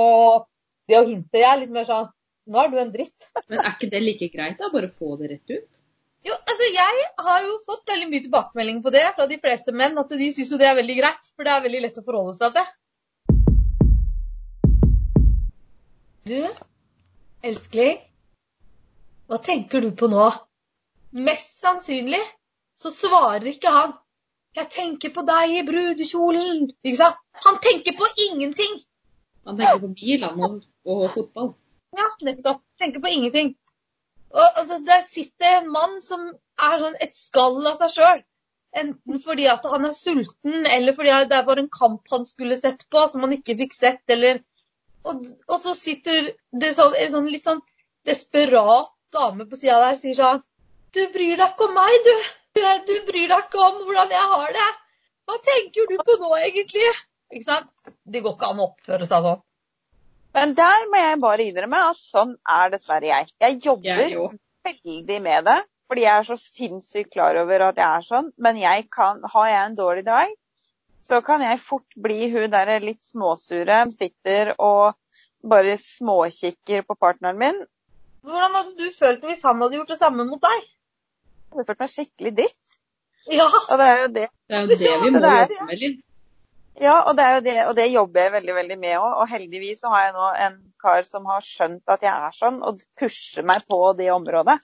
det 0.89 0.99
å 0.99 1.05
hinte. 1.07 1.39
Jeg 1.39 1.47
er 1.51 1.61
litt 1.61 1.73
mer 1.75 1.87
sånn 1.87 2.09
Nå 2.45 2.61
er 2.61 2.69
du 2.69 2.77
en 2.77 2.93
dritt. 2.93 3.27
Men 3.49 3.61
er 3.61 3.73
ikke 3.73 3.89
det 3.89 4.01
like 4.03 4.29
greit, 4.33 4.59
da? 4.59 4.69
Bare 4.73 4.91
få 4.93 5.15
det 5.17 5.31
rett 5.31 5.53
ut? 5.55 5.81
Jo, 6.25 6.33
altså 6.33 6.67
jeg 6.73 7.05
har 7.25 7.43
jo 7.45 7.55
fått 7.65 7.89
veldig 7.89 8.07
mye 8.11 8.23
tilbakemelding 8.25 8.81
på 8.85 8.93
det 8.93 9.03
fra 9.17 9.25
de 9.29 9.37
fleste 9.41 9.73
menn, 9.77 9.97
at 10.01 10.09
de 10.09 10.29
syns 10.33 10.51
jo 10.53 10.57
det 10.61 10.69
er 10.69 10.77
veldig 10.79 10.95
greit, 10.97 11.29
for 11.37 11.45
det 11.45 11.53
er 11.53 11.65
veldig 11.65 11.81
lett 11.83 11.99
å 12.01 12.05
forholde 12.05 12.33
seg 12.39 12.55
til. 12.57 12.71
Du, 16.25 16.39
elskling, 17.45 17.99
hva 19.29 19.37
tenker 19.49 19.85
du 19.85 19.91
på 19.97 20.09
nå? 20.09 20.29
Mest 21.25 21.61
sannsynlig 21.61 22.21
så 22.81 22.89
svarer 22.93 23.45
ikke 23.49 23.73
han. 23.73 23.93
Jeg 24.57 24.71
tenker 24.73 25.13
på 25.13 25.25
deg 25.27 25.59
i 25.59 25.65
brudekjolen. 25.67 26.71
Ikke 26.85 26.97
sant? 26.97 27.21
Han 27.45 27.61
tenker 27.61 27.93
på 27.97 28.09
ingenting. 28.29 28.81
Han 29.45 29.59
tenker 29.59 29.81
på 29.83 29.93
bil 29.97 30.25
han, 30.25 30.41
og, 30.41 30.65
og 30.89 31.05
fotball. 31.13 31.53
Ja, 31.95 32.07
nettopp. 32.27 32.63
Tenker 32.79 33.03
på 33.03 33.11
ingenting. 33.11 33.53
Og 34.35 34.59
altså, 34.61 34.79
Der 34.87 35.03
sitter 35.09 35.59
en 35.59 35.69
mann 35.71 36.01
som 36.03 36.25
er 36.69 36.79
sånn 36.81 36.97
et 37.03 37.15
skall 37.17 37.61
av 37.69 37.77
seg 37.81 37.93
sjøl. 37.95 38.23
Enten 38.75 39.21
fordi 39.23 39.45
at 39.47 39.63
han 39.71 39.87
er 39.87 39.93
sulten, 39.95 40.65
eller 40.67 40.95
fordi 40.95 41.13
det 41.31 41.45
var 41.47 41.61
en 41.61 41.71
kamp 41.71 42.11
han 42.11 42.25
skulle 42.27 42.57
sett 42.59 42.83
på 42.91 43.05
som 43.07 43.23
han 43.23 43.35
ikke 43.37 43.55
fikk 43.63 43.77
sett, 43.77 44.03
eller 44.17 44.43
Og, 45.05 45.21
og 45.53 45.59
så 45.61 45.75
sitter 45.77 46.31
det 46.61 46.71
sånn, 46.73 46.95
en 46.97 47.11
sånn 47.13 47.27
litt 47.29 47.43
sånn 47.45 47.59
desperat 48.09 48.89
dame 49.13 49.45
på 49.45 49.59
sida 49.59 49.75
der 49.83 49.93
og 49.93 49.99
sier 49.99 50.17
sånn 50.17 50.41
Du 50.97 51.03
bryr 51.13 51.37
deg 51.37 51.51
ikke 51.51 51.67
om 51.67 51.75
meg, 51.77 52.07
du. 52.07 52.15
Du, 52.57 52.61
du 52.89 52.95
bryr 53.11 53.29
deg 53.29 53.43
ikke 53.45 53.61
om 53.67 53.83
hvordan 53.85 54.15
jeg 54.15 54.31
har 54.31 54.55
det. 54.57 54.69
Hva 55.29 55.37
tenker 55.45 55.91
du 55.91 55.95
på 56.07 56.15
nå, 56.23 56.31
egentlig? 56.39 56.87
Ikke 57.33 57.45
sant? 57.45 57.69
Det 58.03 58.23
går 58.25 58.33
ikke 58.37 58.49
an 58.49 58.63
å 58.63 58.67
oppføre 58.71 59.07
seg 59.09 59.27
sånn. 59.27 59.43
Men 60.35 60.55
der 60.57 60.87
må 60.91 60.99
jeg 60.99 61.19
bare 61.23 61.45
innrømme 61.47 61.83
at 61.91 61.99
sånn 61.99 62.33
er 62.57 62.73
dessverre 62.73 63.07
jeg. 63.07 63.29
Jeg 63.41 63.59
jobber 63.63 64.01
Jeg 64.03 64.17
veldig 64.65 65.19
med 65.23 65.45
det, 65.47 65.59
fordi 65.87 66.03
jeg 66.03 66.17
er 66.17 66.27
så 66.27 66.35
sinnssykt 66.41 67.13
klar 67.13 67.37
over 67.39 67.69
at 67.69 67.79
jeg 67.79 67.87
er 67.87 68.03
sånn. 68.03 68.31
Men 68.41 68.59
jeg 68.59 68.87
kan, 68.91 69.21
har 69.33 69.47
jeg 69.51 69.61
en 69.69 69.77
dårlig 69.79 70.03
dag, 70.07 70.33
så 71.05 71.21
kan 71.23 71.43
jeg 71.45 71.61
fort 71.61 71.97
bli 72.01 72.31
hun 72.33 72.49
der 72.51 72.73
litt 72.83 73.03
småsure, 73.05 73.83
sitter 73.93 74.55
og 74.57 74.97
bare 75.45 75.77
småkikker 75.79 76.83
på 76.87 76.97
partneren 76.99 77.39
min. 77.39 77.61
Hvordan 78.25 78.57
hadde 78.57 78.73
du 78.79 78.89
følt 78.91 79.21
det 79.21 79.29
hvis 79.29 79.43
han 79.45 79.61
hadde 79.61 79.77
gjort 79.77 79.93
det 79.93 79.99
samme 80.01 80.25
mot 80.25 80.41
deg? 80.41 80.65
Jeg 80.65 81.59
hadde 81.59 81.67
følt 81.69 81.83
meg 81.85 81.93
skikkelig 81.93 82.33
dritt. 82.41 82.79
Ja, 83.31 83.45
Og 83.47 83.79
det 83.79 83.85
er 83.85 84.01
jo 84.01 84.09
det 84.13 84.25
Det 84.49 84.55
er 84.57 84.65
jo 84.65 84.67
det 84.69 84.79
vi 85.01 85.09
må 85.13 85.19
det 85.19 85.21
der, 85.23 85.47
jobbe 85.53 85.67
med, 85.69 85.79
Linn. 85.81 85.95
Ja, 86.81 86.95
og 87.07 87.15
det, 87.15 87.23
er 87.23 87.35
jo 87.35 87.43
det, 87.43 87.55
og 87.69 87.75
det 87.77 87.85
jobber 87.87 88.25
jeg 88.25 88.31
veldig 88.33 88.55
veldig 88.55 88.77
med 88.79 88.97
òg. 88.99 89.11
Og 89.21 89.29
heldigvis 89.31 89.79
så 89.83 89.91
har 89.93 90.07
jeg 90.07 90.15
nå 90.17 90.25
en 90.47 90.57
kar 90.83 91.05
som 91.07 91.27
har 91.29 91.45
skjønt 91.45 91.93
at 91.93 92.03
jeg 92.03 92.11
er 92.11 92.35
sånn, 92.35 92.59
og 92.67 92.83
pusher 92.99 93.47
meg 93.47 93.63
på 93.69 93.79
det 93.99 94.09
området. 94.11 94.57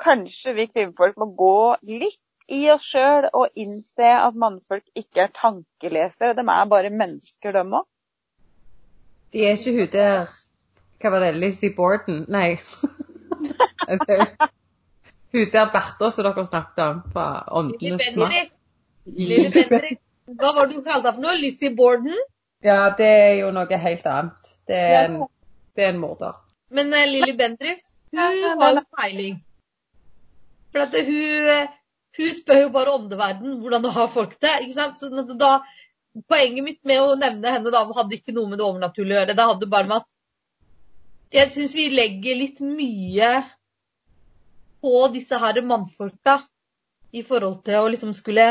Kanskje 0.00 0.56
vi 0.56 0.66
kvinnfolk 0.72 1.20
må 1.20 1.30
gå 1.38 1.60
litt 1.86 2.18
i 2.50 2.64
oss 2.72 2.88
sjøl 2.90 3.28
og 3.30 3.54
innse 3.62 4.10
at 4.10 4.38
mannfolk 4.42 4.82
ikke 4.98 5.28
er 5.28 5.32
tankelesere. 5.36 6.34
De 6.34 6.42
er 6.42 6.70
bare 6.72 6.90
mennesker, 6.90 7.54
de 7.54 7.62
òg. 7.78 7.86
De 9.30 9.46
er 9.46 9.54
ikke 9.54 9.76
hun 9.76 9.90
der 9.94 10.36
Hva 11.00 11.14
var 11.14 11.22
det? 11.22 11.36
Lizzie 11.38 11.70
Borden? 11.72 12.24
Nei. 12.28 12.58
hun 15.32 15.46
der 15.54 15.70
Bertha 15.72 16.10
som 16.10 16.26
dere 16.26 16.44
snakket 16.44 16.82
om 16.88 17.02
fra 17.14 17.26
Åndenes 17.54 18.16
makt. 18.18 18.54
Lille 19.06 19.52
Bendriss. 19.54 20.02
Hva 20.38 20.52
var 20.56 20.68
det 20.68 20.78
du 20.78 20.84
kalte 20.86 21.08
det 21.08 21.16
for 21.16 21.24
noe? 21.24 21.36
Lizzie 21.40 21.74
Borden? 21.74 22.16
Ja, 22.64 22.90
det 22.96 23.08
er 23.08 23.34
jo 23.40 23.50
noe 23.56 23.80
helt 23.82 24.06
annet. 24.06 24.50
Det 24.68 24.78
er 24.78 25.08
en, 25.08 25.18
det 25.76 25.86
er 25.86 25.94
en 25.94 26.00
morder. 26.02 26.38
Men 26.70 26.92
uh, 26.94 27.04
Lilly 27.08 27.34
Bendriss, 27.38 27.82
hun 28.12 28.20
har 28.20 28.36
jo 28.76 28.84
peiling. 28.98 29.40
For 30.70 30.84
at 30.84 30.94
hun, 30.94 31.48
eh, 31.50 31.72
hun 32.18 32.32
spør 32.36 32.60
jo 32.66 32.72
bare 32.74 32.94
åndeverden 32.94 33.56
hvordan 33.62 33.88
har 33.96 34.10
folk 34.12 34.36
det. 34.38 34.52
ikke 34.62 34.76
sant? 34.76 35.00
Så 35.00 35.38
da, 35.40 35.58
Poenget 36.26 36.66
mitt 36.66 36.80
med 36.82 36.98
å 36.98 37.14
nevne 37.14 37.52
henne 37.54 37.70
da 37.70 37.84
hadde 37.86 38.16
ikke 38.16 38.34
noe 38.34 38.50
med 38.50 38.58
det 38.58 38.66
overnaturlige 38.66 39.14
å 39.14 39.20
gjøre. 39.20 39.34
Det 39.38 39.46
hadde 39.50 39.68
bare 39.70 39.86
med 39.86 40.00
at 40.02 40.08
jeg 41.30 41.52
syns 41.54 41.74
vi 41.78 41.84
legger 41.94 42.38
litt 42.40 42.58
mye 42.66 43.28
på 44.82 44.94
disse 45.14 45.38
her 45.38 45.60
mannfolka 45.62 46.40
i 47.14 47.22
forhold 47.26 47.60
til 47.66 47.78
å 47.78 47.92
liksom 47.92 48.10
skulle 48.18 48.48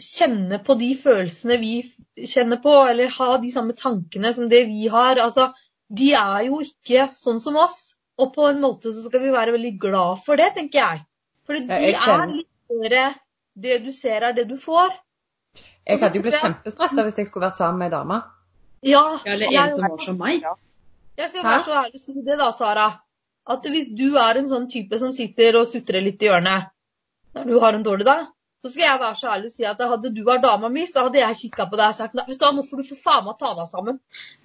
kjenne 0.00 0.58
på 0.64 0.76
de 0.80 0.92
følelsene 0.98 1.58
vi 1.60 1.74
kjenner 2.16 2.60
på, 2.62 2.72
eller 2.88 3.12
ha 3.18 3.36
de 3.42 3.50
samme 3.52 3.74
tankene 3.76 4.32
som 4.34 4.48
det 4.48 4.64
vi 4.70 4.88
har. 4.92 5.20
Altså, 5.22 5.50
de 5.92 6.12
er 6.16 6.48
jo 6.48 6.60
ikke 6.64 7.10
sånn 7.16 7.40
som 7.42 7.58
oss. 7.60 7.92
Og 8.20 8.32
på 8.34 8.46
en 8.50 8.60
måte 8.60 8.92
så 8.92 9.06
skal 9.06 9.22
vi 9.24 9.32
være 9.32 9.54
veldig 9.54 9.72
glad 9.80 10.20
for 10.24 10.40
det, 10.40 10.52
tenker 10.56 10.80
jeg. 10.80 11.04
Fordi 11.48 11.64
Ja, 11.64 11.78
de 11.78 11.90
jeg 11.90 12.16
er 12.16 12.26
litt 12.30 12.76
mer 12.82 13.14
Det 13.62 13.78
du 13.84 13.90
ser, 13.92 14.22
er 14.22 14.32
det 14.32 14.46
du 14.48 14.56
får. 14.56 14.92
Jeg 15.84 15.98
hadde 16.00 16.16
jo 16.16 16.22
blitt 16.24 16.38
kjempestressa 16.40 17.02
hvis 17.04 17.18
jeg 17.18 17.28
skulle 17.28 17.48
vært 17.48 17.58
sammen 17.58 17.82
med 17.82 17.90
ei 17.90 17.96
dame. 17.96 18.20
Ja, 18.82 19.02
Ja, 19.24 19.32
eller 19.34 19.52
en 19.52 19.72
som 19.74 19.88
var 19.90 20.04
som 20.04 20.18
meg. 20.18 20.46
Jeg 21.18 21.28
skal 21.28 21.44
være 21.44 21.64
så 21.66 21.74
ærlig 21.82 21.98
å 22.00 22.04
si 22.04 22.22
det 22.24 22.38
da, 22.40 22.50
Sara. 22.56 22.86
At 23.52 23.66
hvis 23.68 23.90
du 23.98 24.16
er 24.16 24.38
en 24.38 24.48
sånn 24.48 24.68
type 24.70 24.98
som 24.98 25.12
sitter 25.12 25.58
og 25.58 25.66
sutrer 25.68 26.00
litt 26.00 26.22
i 26.22 26.30
hjørnet 26.30 26.70
når 27.34 27.50
du 27.50 27.58
har 27.60 27.74
en 27.74 27.84
dårlig 27.84 28.06
dag, 28.06 28.26
så 28.62 28.70
skal 28.70 28.84
jeg 28.84 28.98
være 29.00 29.18
så 29.18 29.30
ærlig 29.32 29.48
og 29.50 29.54
si 29.56 29.64
at 29.66 29.80
hadde 29.90 30.10
du 30.14 30.20
vært 30.26 30.44
dama 30.44 30.68
mi, 30.70 30.84
så 30.86 31.02
hadde 31.08 31.18
jeg 31.18 31.38
kikka 31.40 31.64
på 31.66 31.78
deg 31.80 31.88
og 31.90 31.96
sagt 31.98 32.18
vet 32.18 32.44
nå 32.54 32.62
får 32.66 32.78
du 32.78 32.84
for 32.92 33.04
faen 33.06 33.24
meg 33.26 33.38
ta 33.40 33.54
deg 33.58 33.70
sammen. 33.70 33.96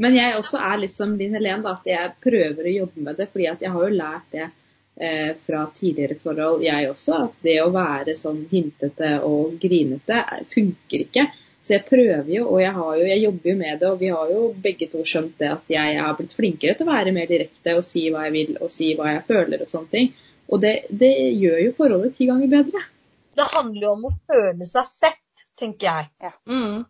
Men 0.02 0.18
jeg 0.18 0.40
også 0.40 0.62
er 0.70 0.80
litt 0.82 0.94
som 0.94 1.14
Linn 1.20 1.38
Helen, 1.38 1.66
da, 1.66 1.76
at 1.78 1.86
jeg 1.86 2.16
prøver 2.26 2.66
å 2.66 2.74
jobbe 2.80 3.04
med 3.06 3.20
det. 3.22 3.28
fordi 3.34 3.46
jeg 3.46 3.74
har 3.76 3.84
jo 3.86 4.00
lært 4.00 4.34
det 4.34 4.48
eh, 4.48 5.30
fra 5.46 5.68
tidligere 5.78 6.18
forhold, 6.24 6.66
jeg 6.66 6.90
også. 6.90 7.22
At 7.28 7.46
det 7.46 7.60
å 7.62 7.70
være 7.76 8.18
sånn 8.18 8.42
hintete 8.50 9.14
og 9.28 9.60
grinete 9.62 10.24
funker 10.56 11.06
ikke. 11.06 11.28
Så 11.62 11.76
jeg 11.76 11.86
prøver 11.86 12.34
jo, 12.40 12.48
og 12.48 12.62
jeg, 12.64 12.74
jo, 12.74 13.06
jeg 13.12 13.24
jobber 13.28 13.50
jo 13.52 13.56
med 13.62 13.80
det. 13.84 13.94
Og 13.94 14.02
vi 14.02 14.12
har 14.18 14.34
jo 14.34 14.44
begge 14.66 14.90
to 14.90 15.06
skjønt 15.06 15.38
det 15.38 15.54
at 15.60 15.74
jeg 15.78 16.02
har 16.02 16.18
blitt 16.18 16.34
flinkere 16.34 16.74
til 16.74 16.90
å 16.90 16.94
være 16.96 17.14
mer 17.14 17.30
direkte 17.30 17.78
og 17.78 17.86
si 17.86 18.08
hva 18.10 18.26
jeg 18.26 18.38
vil 18.40 18.62
og 18.64 18.74
si 18.74 18.96
hva 18.98 19.14
jeg 19.14 19.26
føler 19.30 19.62
og 19.62 19.70
sånne 19.78 19.94
ting. 19.94 20.14
Og 20.50 20.64
det, 20.64 20.78
det 20.90 21.14
gjør 21.38 21.68
jo 21.68 21.74
forholdet 21.78 22.18
ti 22.18 22.34
ganger 22.34 22.56
bedre. 22.58 22.88
Det 23.38 23.46
handler 23.54 23.82
jo 23.84 23.90
om 23.94 24.06
å 24.10 24.14
føle 24.26 24.66
seg 24.66 24.86
sett, 24.90 25.44
tenker 25.60 25.88
jeg. 25.88 26.32
Mm. 26.50 26.86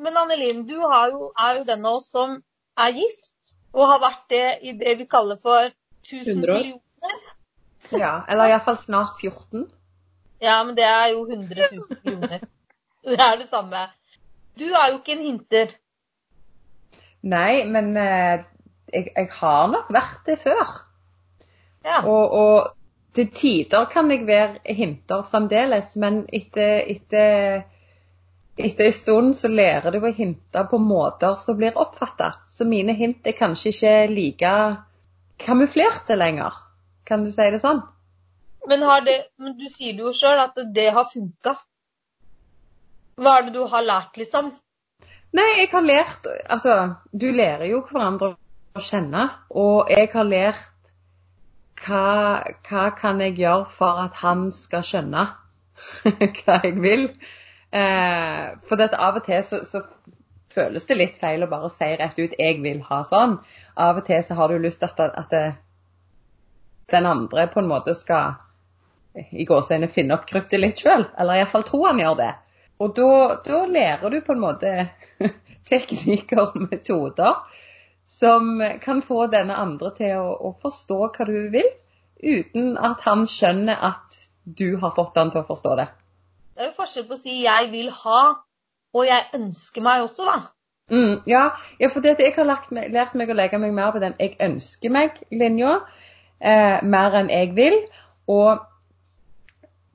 Men 0.00 0.20
Annelin, 0.22 0.62
du 0.68 0.78
har 0.80 1.10
jo, 1.12 1.28
er 1.36 1.58
jo 1.58 1.66
den 1.68 1.84
av 1.84 1.98
oss 1.98 2.06
som 2.14 2.38
er 2.80 2.94
gift, 2.96 3.52
og 3.76 3.90
har 3.90 4.00
vært 4.00 4.22
det 4.32 4.46
i 4.64 4.72
det 4.80 4.94
vi 5.02 5.06
kaller 5.10 5.36
for 5.42 5.68
1000 6.06 6.40
millioner. 6.40 7.18
Ja, 7.92 8.22
eller 8.30 8.48
iallfall 8.48 8.78
snart 8.80 9.20
14. 9.20 9.66
Ja, 10.40 10.56
men 10.64 10.76
det 10.78 10.86
er 10.88 11.10
jo 11.12 11.26
100 11.26 11.68
000 11.74 12.00
millioner. 12.04 12.48
Det 13.06 13.20
er 13.20 13.36
det 13.38 13.48
samme. 13.50 13.84
Du 14.58 14.64
er 14.70 14.88
jo 14.90 15.02
ikke 15.02 15.18
en 15.18 15.26
hinter. 15.26 15.76
Nei, 17.26 17.64
men 17.68 17.92
eh, 18.00 18.40
jeg, 18.88 19.12
jeg 19.12 19.28
har 19.36 19.68
nok 19.70 19.92
vært 19.92 20.24
det 20.26 20.40
før. 20.40 20.72
Ja. 21.84 22.00
Og, 22.02 22.32
og 22.40 22.72
til 23.16 23.30
tider 23.32 23.86
kan 23.92 24.10
jeg 24.12 24.26
være 24.28 24.74
hinter 24.76 25.24
fremdeles, 25.30 25.94
men 26.00 26.24
etter, 26.34 26.84
etter, 26.92 27.64
etter 28.56 28.90
en 28.90 28.96
stund 28.96 29.34
så 29.40 29.48
lærer 29.48 29.94
du 29.94 30.02
å 30.04 30.12
hinte 30.12 30.64
på 30.70 30.80
måter 30.82 31.38
som 31.40 31.58
blir 31.58 31.78
oppfatta. 31.80 32.32
Så 32.52 32.68
mine 32.68 32.96
hint 32.98 33.26
er 33.26 33.36
kanskje 33.38 33.72
ikke 33.72 33.94
like 34.12 34.52
kamuflerte 35.40 36.16
lenger. 36.16 36.60
Kan 37.06 37.24
du 37.24 37.32
si 37.32 37.48
det 37.52 37.62
sånn? 37.62 37.82
Men, 38.66 38.82
har 38.82 39.04
det, 39.06 39.16
men 39.38 39.54
du 39.58 39.66
sier 39.70 39.94
det 39.94 40.02
jo 40.02 40.12
sjøl 40.14 40.42
at 40.42 40.56
det 40.74 40.88
har 40.92 41.06
funka. 41.06 41.54
Hva 43.16 43.38
er 43.38 43.46
det 43.46 43.54
du 43.54 43.62
har 43.70 43.84
lært, 43.86 44.16
liksom? 44.18 44.50
Nei, 45.36 45.46
jeg 45.60 45.68
har 45.72 45.84
lært 45.84 46.26
Altså, 46.48 46.74
du 47.12 47.28
lærer 47.32 47.68
jo 47.70 47.82
hverandre 47.86 48.34
å 48.76 48.82
kjenne, 48.82 49.28
og 49.50 49.92
jeg 49.92 50.10
har 50.12 50.26
lært 50.28 50.72
hva, 51.82 52.44
hva 52.68 52.84
kan 52.98 53.20
jeg 53.20 53.36
gjøre 53.40 53.66
for 53.70 54.04
at 54.06 54.16
han 54.22 54.48
skal 54.54 54.84
skjønne 54.86 55.26
hva 56.38 56.60
jeg 56.64 56.76
vil. 56.80 57.10
Eh, 57.70 58.56
for 58.64 58.80
dette, 58.80 58.96
av 58.96 59.18
og 59.20 59.26
til 59.26 59.42
så, 59.44 59.60
så 59.68 59.82
føles 60.56 60.88
det 60.88 60.96
litt 60.96 61.20
feil 61.20 61.44
å 61.44 61.50
bare 61.50 61.68
si 61.72 61.88
rett 62.00 62.18
ut 62.18 62.34
'jeg 62.38 62.62
vil 62.64 62.80
ha 62.88 63.02
sånn'. 63.04 63.38
Av 63.76 64.00
og 64.00 64.06
til 64.06 64.22
så 64.24 64.34
har 64.38 64.48
du 64.48 64.58
lyst 64.58 64.80
til 64.80 64.88
at, 64.88 65.00
at 65.20 65.30
det, 65.30 65.46
den 66.92 67.06
andre 67.06 67.46
på 67.52 67.60
en 67.60 67.68
måte 67.68 67.94
skal 67.94 68.38
i 69.16 69.44
gåseøynene 69.48 69.92
finne 69.92 70.16
opp 70.16 70.26
kruttet 70.28 70.60
litt 70.60 70.80
sjøl, 70.80 71.06
eller 71.18 71.40
iallfall 71.40 71.64
tro 71.64 71.84
han 71.86 72.00
gjør 72.00 72.16
det. 72.20 72.32
Og 72.84 72.96
da, 72.96 73.60
lærer 73.72 74.10
du 74.12 74.20
på 74.20 74.34
en 74.36 74.42
måte 74.42 74.72
teknikker 75.70 76.42
og 76.42 76.58
metoder 76.66 77.40
som 78.06 78.62
kan 78.82 79.02
få 79.02 79.26
denne 79.32 79.56
andre 79.58 79.90
til 79.96 80.14
å, 80.18 80.30
å 80.48 80.54
forstå 80.62 80.98
hva 81.16 81.26
du 81.28 81.50
vil, 81.54 81.68
uten 82.22 82.76
at 82.78 83.02
han 83.06 83.26
skjønner 83.30 83.78
at 83.90 84.18
du 84.46 84.76
har 84.80 84.94
fått 84.94 85.18
han 85.18 85.32
til 85.34 85.42
å 85.42 85.48
forstå 85.48 85.76
det. 85.80 85.88
Det 86.56 86.64
er 86.64 86.70
jo 86.70 86.76
forskjell 86.78 87.06
på 87.08 87.16
å 87.16 87.20
si 87.20 87.42
'jeg 87.42 87.70
vil 87.70 87.90
ha' 87.90 88.36
og 88.94 89.04
'jeg 89.04 89.24
ønsker 89.34 89.82
meg' 89.82 90.02
også, 90.06 90.24
da. 90.24 90.38
Mm, 90.90 91.22
ja, 91.26 91.50
ja, 91.80 91.88
for 91.88 92.00
jeg 92.00 92.34
har 92.36 92.44
lagt, 92.44 92.70
lært 92.70 93.14
meg 93.14 93.30
å 93.30 93.34
legge 93.34 93.58
meg 93.58 93.74
mer 93.74 93.90
på 93.92 93.98
den 93.98 94.14
'jeg 94.18 94.36
ønsker 94.40 94.90
meg'-linja, 94.90 95.80
eh, 96.40 96.82
mer 96.82 97.10
enn 97.20 97.28
'jeg 97.28 97.54
vil', 97.56 97.86
og 98.28 98.60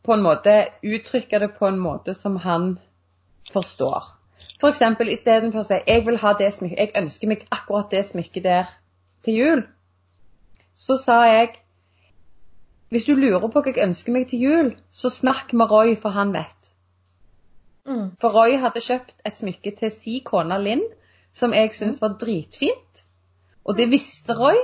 på 0.04 0.14
en 0.14 0.22
måte 0.22 0.68
uttrykke 0.84 1.40
det 1.40 1.52
på 1.58 1.68
en 1.68 1.80
måte 1.80 2.14
som 2.14 2.36
han 2.36 2.80
forstår. 3.52 4.21
Eksempel 4.70 5.10
istedenfor 5.10 5.60
å 5.60 5.64
si 5.64 5.80
'jeg 5.88 6.06
vil 6.06 6.18
ha 6.18 6.34
det 6.34 6.54
smykket', 6.54 6.78
'jeg 6.78 7.04
ønsker 7.04 7.28
meg 7.28 7.48
akkurat 7.52 7.92
det 7.92 8.06
smykket 8.06 8.44
der 8.44 8.66
til 9.24 9.34
jul', 9.34 9.68
så 10.76 10.98
sa 10.98 11.22
jeg 11.24 11.50
hvis 12.92 13.06
du 13.08 13.14
lurer 13.16 13.48
på 13.48 13.62
hva 13.64 13.72
jeg 13.72 13.84
ønsker 13.88 14.12
meg 14.12 14.26
til 14.28 14.42
jul, 14.44 14.74
så 14.92 15.10
snakk 15.10 15.54
med 15.54 15.72
Roy, 15.72 15.94
for 15.96 16.12
han 16.12 16.34
vet. 16.34 16.72
Mm. 17.88 18.10
For 18.20 18.36
Roy 18.36 18.58
hadde 18.60 18.84
kjøpt 18.84 19.16
et 19.26 19.38
smykke 19.40 19.72
til 19.80 19.92
si 19.94 20.18
kone 20.28 20.58
Linn, 20.60 20.84
som 21.32 21.56
jeg 21.56 21.72
syntes 21.78 22.02
var 22.04 22.18
dritfint. 22.20 23.06
Og 23.64 23.78
det 23.78 23.88
visste 23.94 24.36
Roy. 24.36 24.60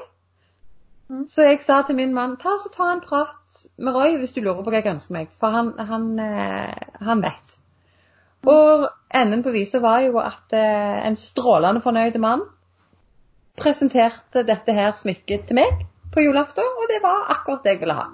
Mm. 1.08 1.24
Så 1.32 1.48
jeg 1.48 1.62
sa 1.64 1.80
til 1.88 1.96
min 1.96 2.12
mann 2.14 2.36
ta 2.42 2.58
så 2.60 2.74
ta 2.74 2.90
en 2.92 3.02
prat 3.06 3.64
med 3.78 3.96
Roy 3.96 4.18
hvis 4.20 4.36
du 4.36 4.42
lurer 4.42 4.60
på 4.60 4.76
hva 4.76 4.82
jeg 4.82 4.92
ønsker 4.92 5.16
meg, 5.16 5.32
for 5.32 5.56
han, 5.56 5.72
han, 5.80 6.10
eh, 6.20 7.00
han 7.08 7.24
vet. 7.24 7.56
Og 8.48 8.88
enden 9.16 9.44
på 9.44 9.52
visa 9.56 9.82
var 9.84 10.06
jo 10.06 10.20
at 10.22 10.54
eh, 10.56 11.00
en 11.08 11.18
strålende 11.20 11.82
fornøyd 11.84 12.16
mann 12.24 12.46
presenterte 13.58 14.46
dette 14.48 14.76
her 14.78 14.94
smykket 14.96 15.48
til 15.50 15.58
meg 15.60 15.84
på 16.14 16.24
julaften, 16.24 16.64
og 16.78 16.86
det 16.92 17.02
var 17.04 17.28
akkurat 17.34 17.66
det 17.66 17.76
jeg 17.76 17.82
ville 17.82 17.98
ha. 17.98 18.08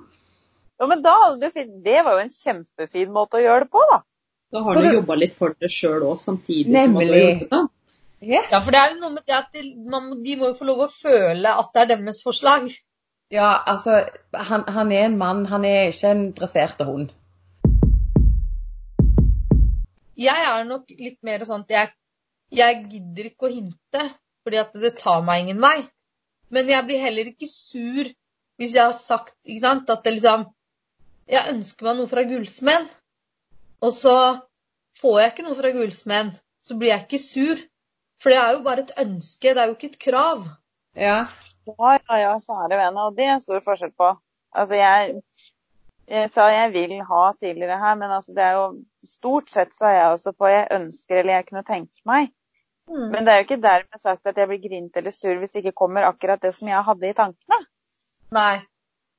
Ja, 0.81 0.87
men 0.89 1.03
da 1.03 1.15
Det 1.37 1.99
var 2.05 2.17
jo 2.17 2.23
en 2.23 2.33
kjempefin 2.33 3.11
måte 3.13 3.37
å 3.39 3.43
gjøre 3.43 3.65
det 3.65 3.71
på, 3.71 3.83
da. 3.91 3.99
Da 4.53 4.61
har 4.63 4.77
For 4.77 4.85
du 4.85 4.97
jobba 4.99 5.17
litt 5.17 5.35
for 5.37 5.55
det 5.59 5.69
sjøl 5.73 6.03
òg, 6.05 6.17
samtidig 6.21 6.65
som 6.69 6.73
du 6.73 6.77
har 6.79 6.87
Nemlig. 6.87 7.21
hjulpet 7.21 7.55
ham. 7.57 7.69
Yes. 8.23 8.51
Ja, 8.53 8.59
for 8.63 8.71
det 8.71 8.79
er 8.79 8.93
jo 8.93 8.99
noe 9.01 9.13
med 9.17 9.23
det 9.27 9.35
at 9.35 9.49
de, 9.51 9.63
man, 9.91 10.11
de 10.23 10.35
må 10.39 10.51
jo 10.51 10.57
få 10.57 10.67
lov 10.69 10.85
å 10.85 10.91
føle 10.91 11.53
at 11.59 11.71
det 11.75 11.81
er 11.81 11.89
deres 11.91 12.21
forslag. 12.23 12.69
Ja, 13.33 13.49
altså, 13.67 14.03
han, 14.33 14.63
han 14.69 14.93
er 14.95 15.07
en 15.09 15.17
mann, 15.19 15.45
han 15.49 15.65
er 15.67 15.89
ikke 15.91 16.13
en 16.13 16.23
dressert 16.37 16.83
hund. 16.87 17.11
Jeg 20.19 20.45
er 20.45 20.65
nok 20.67 20.91
litt 20.93 21.19
mer 21.25 21.43
sånn 21.47 21.63
at 21.65 21.73
jeg, 21.73 21.91
jeg 22.53 22.81
gidder 22.91 23.29
ikke 23.31 23.47
å 23.47 23.53
hinte, 23.53 24.03
fordi 24.43 24.59
at 24.61 24.75
det 24.83 24.93
tar 24.99 25.23
meg 25.25 25.43
ingen 25.43 25.61
vei. 25.63 25.77
Men 26.53 26.69
jeg 26.69 26.85
blir 26.85 27.01
heller 27.01 27.31
ikke 27.31 27.49
sur 27.49 28.11
hvis 28.61 28.75
jeg 28.75 28.83
har 28.85 28.93
sagt 28.93 29.33
ikke 29.47 29.63
sant, 29.63 29.89
at 29.89 30.03
det 30.05 30.17
liksom 30.19 30.45
Jeg 31.23 31.53
ønsker 31.53 31.87
meg 31.87 31.95
noe 31.97 32.09
fra 32.11 32.21
gullsmed, 32.27 32.89
og 33.79 33.93
så 33.95 34.15
får 34.99 35.19
jeg 35.21 35.31
ikke 35.31 35.45
noe 35.45 35.55
fra 35.55 35.71
gullsmed. 35.71 36.33
Så 36.63 36.75
blir 36.79 36.91
jeg 36.91 37.05
ikke 37.05 37.19
sur. 37.23 37.61
For 38.19 38.31
det 38.31 38.39
er 38.41 38.51
jo 38.57 38.65
bare 38.65 38.83
et 38.83 38.91
ønske, 38.99 39.53
det 39.55 39.61
er 39.63 39.71
jo 39.71 39.77
ikke 39.77 39.89
et 39.93 40.01
krav. 40.03 40.43
Ja. 40.99 41.21
Ja, 41.67 41.93
ja, 41.95 42.17
ja, 42.19 42.33
kjære 42.43 42.79
venner, 42.79 43.07
og 43.07 43.15
det 43.15 43.29
er 43.31 43.39
stor 43.39 43.63
forskjell 43.63 43.93
på. 43.95 44.09
Altså, 44.51 44.75
jeg, 44.79 45.15
jeg 46.09 46.31
sa 46.35 46.49
jeg 46.51 46.71
vil 46.73 46.97
ha 47.07 47.23
tidligere 47.39 47.79
her, 47.79 47.95
men 47.95 48.11
altså, 48.11 48.33
det 48.35 48.43
er 48.43 48.57
jo 48.57 48.65
stort 49.07 49.51
sett 49.51 49.71
sa 49.75 49.91
jeg 49.93 50.09
også 50.11 50.33
på 50.35 50.49
jeg 50.51 50.67
ønsker 50.75 51.19
eller 51.19 51.37
jeg 51.37 51.47
kunne 51.47 51.63
tenke 51.67 52.07
meg. 52.09 52.33
Men 52.87 53.23
det 53.23 53.31
er 53.31 53.39
jo 53.39 53.45
ikke 53.47 53.63
dermed 53.63 54.01
sagt 54.01 54.27
at 54.27 54.37
jeg 54.37 54.49
blir 54.49 54.59
grint 54.59 54.97
eller 54.99 55.15
sur 55.15 55.37
hvis 55.39 55.53
det 55.53 55.63
ikke 55.63 55.79
kommer 55.83 56.03
akkurat 56.03 56.41
det 56.43 56.51
som 56.55 56.67
jeg 56.67 56.83
hadde 56.83 57.09
i 57.09 57.15
tankene. 57.15 57.59
Nei. 58.35 58.57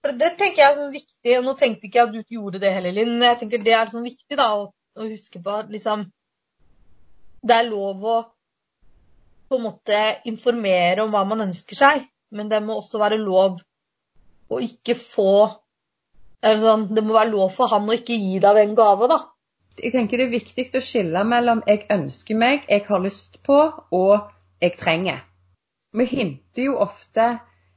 For 0.04 0.12
det 0.20 0.34
tenker 0.36 0.60
jeg 0.60 0.68
er 0.68 0.76
sånn 0.76 0.92
viktig, 0.92 1.36
og 1.38 1.46
nå 1.46 1.54
tenkte 1.56 1.88
ikke 1.88 1.98
jeg 1.98 2.08
at 2.10 2.12
du 2.12 2.36
gjorde 2.36 2.60
det 2.60 2.74
heller, 2.74 2.92
Linn. 2.92 3.16
Jeg 3.24 3.40
tenker 3.40 3.62
det 3.64 3.72
er 3.72 3.88
sånn 3.88 4.04
viktig 4.04 4.36
da, 4.36 4.50
å, 4.52 4.66
å 5.00 5.08
huske 5.08 5.40
på 5.40 5.54
at 5.62 5.72
liksom 5.72 6.04
Det 7.44 7.56
er 7.56 7.68
lov 7.68 8.04
å 8.04 8.18
på 9.48 9.58
en 9.58 9.64
måte 9.66 9.98
informere 10.28 11.04
om 11.04 11.12
hva 11.12 11.20
man 11.28 11.44
ønsker 11.44 11.76
seg, 11.76 12.04
men 12.32 12.48
det 12.48 12.62
må 12.64 12.78
også 12.80 13.00
være 13.00 13.18
lov 13.20 13.58
å 14.52 14.60
ikke 14.64 14.96
få 14.98 15.48
eller 16.44 16.60
sånn, 16.60 16.88
Det 16.94 17.04
må 17.04 17.16
være 17.16 17.32
lov 17.32 17.54
for 17.54 17.72
han 17.72 17.88
å 17.88 17.96
ikke 17.96 18.18
gi 18.20 18.38
deg 18.42 18.60
den 18.60 18.76
gave, 18.78 19.08
da. 19.10 19.20
Jeg 19.80 19.94
tenker 19.94 20.20
det 20.20 20.28
er 20.28 20.36
viktig 20.36 20.68
å 20.78 20.82
skille 20.84 21.24
mellom 21.26 21.64
jeg 21.66 21.86
ønsker 21.90 22.38
meg, 22.38 22.68
jeg 22.70 22.84
har 22.86 23.02
lyst 23.02 23.40
på, 23.42 23.56
og 23.90 24.28
jeg 24.62 24.76
trenger. 24.78 25.24
Vi 25.94 26.06
hinter 26.10 26.68
jo 26.68 26.76
ofte 26.82 27.26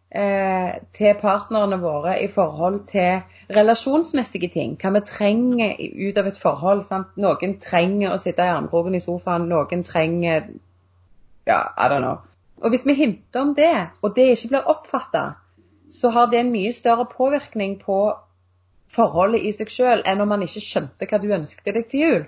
eh, 0.10 0.78
til 0.94 1.18
partnerne 1.22 1.80
våre 1.82 2.18
i 2.22 2.28
forhold 2.30 2.84
til 2.92 3.24
relasjonsmessige 3.54 4.50
ting. 4.54 4.78
Hva 4.82 4.94
vi 4.96 5.04
trenger 5.10 5.74
ut 5.80 6.22
av 6.22 6.30
et 6.30 6.40
forhold. 6.42 6.86
Sant? 6.90 7.18
Noen 7.18 7.58
trenger 7.64 8.14
å 8.14 8.22
sitte 8.22 8.46
i 8.46 8.54
armkroken 8.54 8.98
i 8.98 9.04
sofaen, 9.04 9.50
noen 9.50 9.84
trenger 9.88 10.50
ja, 11.48 11.62
I 11.78 11.90
don't 11.90 12.04
know. 12.04 12.24
Og 12.62 12.74
hvis 12.74 12.86
vi 12.86 12.98
hinter 12.98 13.42
om 13.42 13.54
det, 13.56 13.74
og 14.02 14.16
det 14.16 14.32
ikke 14.34 14.56
blir 14.56 14.72
oppfatta, 14.74 15.26
så 15.94 16.10
har 16.12 16.32
det 16.32 16.42
en 16.42 16.52
mye 16.52 16.74
større 16.76 17.06
påvirkning 17.10 17.78
på 17.80 18.00
forholdet 18.94 19.44
i 19.44 19.52
seg 19.52 19.70
sjøl 19.72 20.02
enn 20.06 20.22
om 20.24 20.30
man 20.30 20.42
ikke 20.46 20.62
skjønte 20.64 21.08
hva 21.10 21.20
du 21.22 21.28
ønsket 21.36 21.74
deg 21.76 21.88
til 21.92 22.00
jul. 22.06 22.26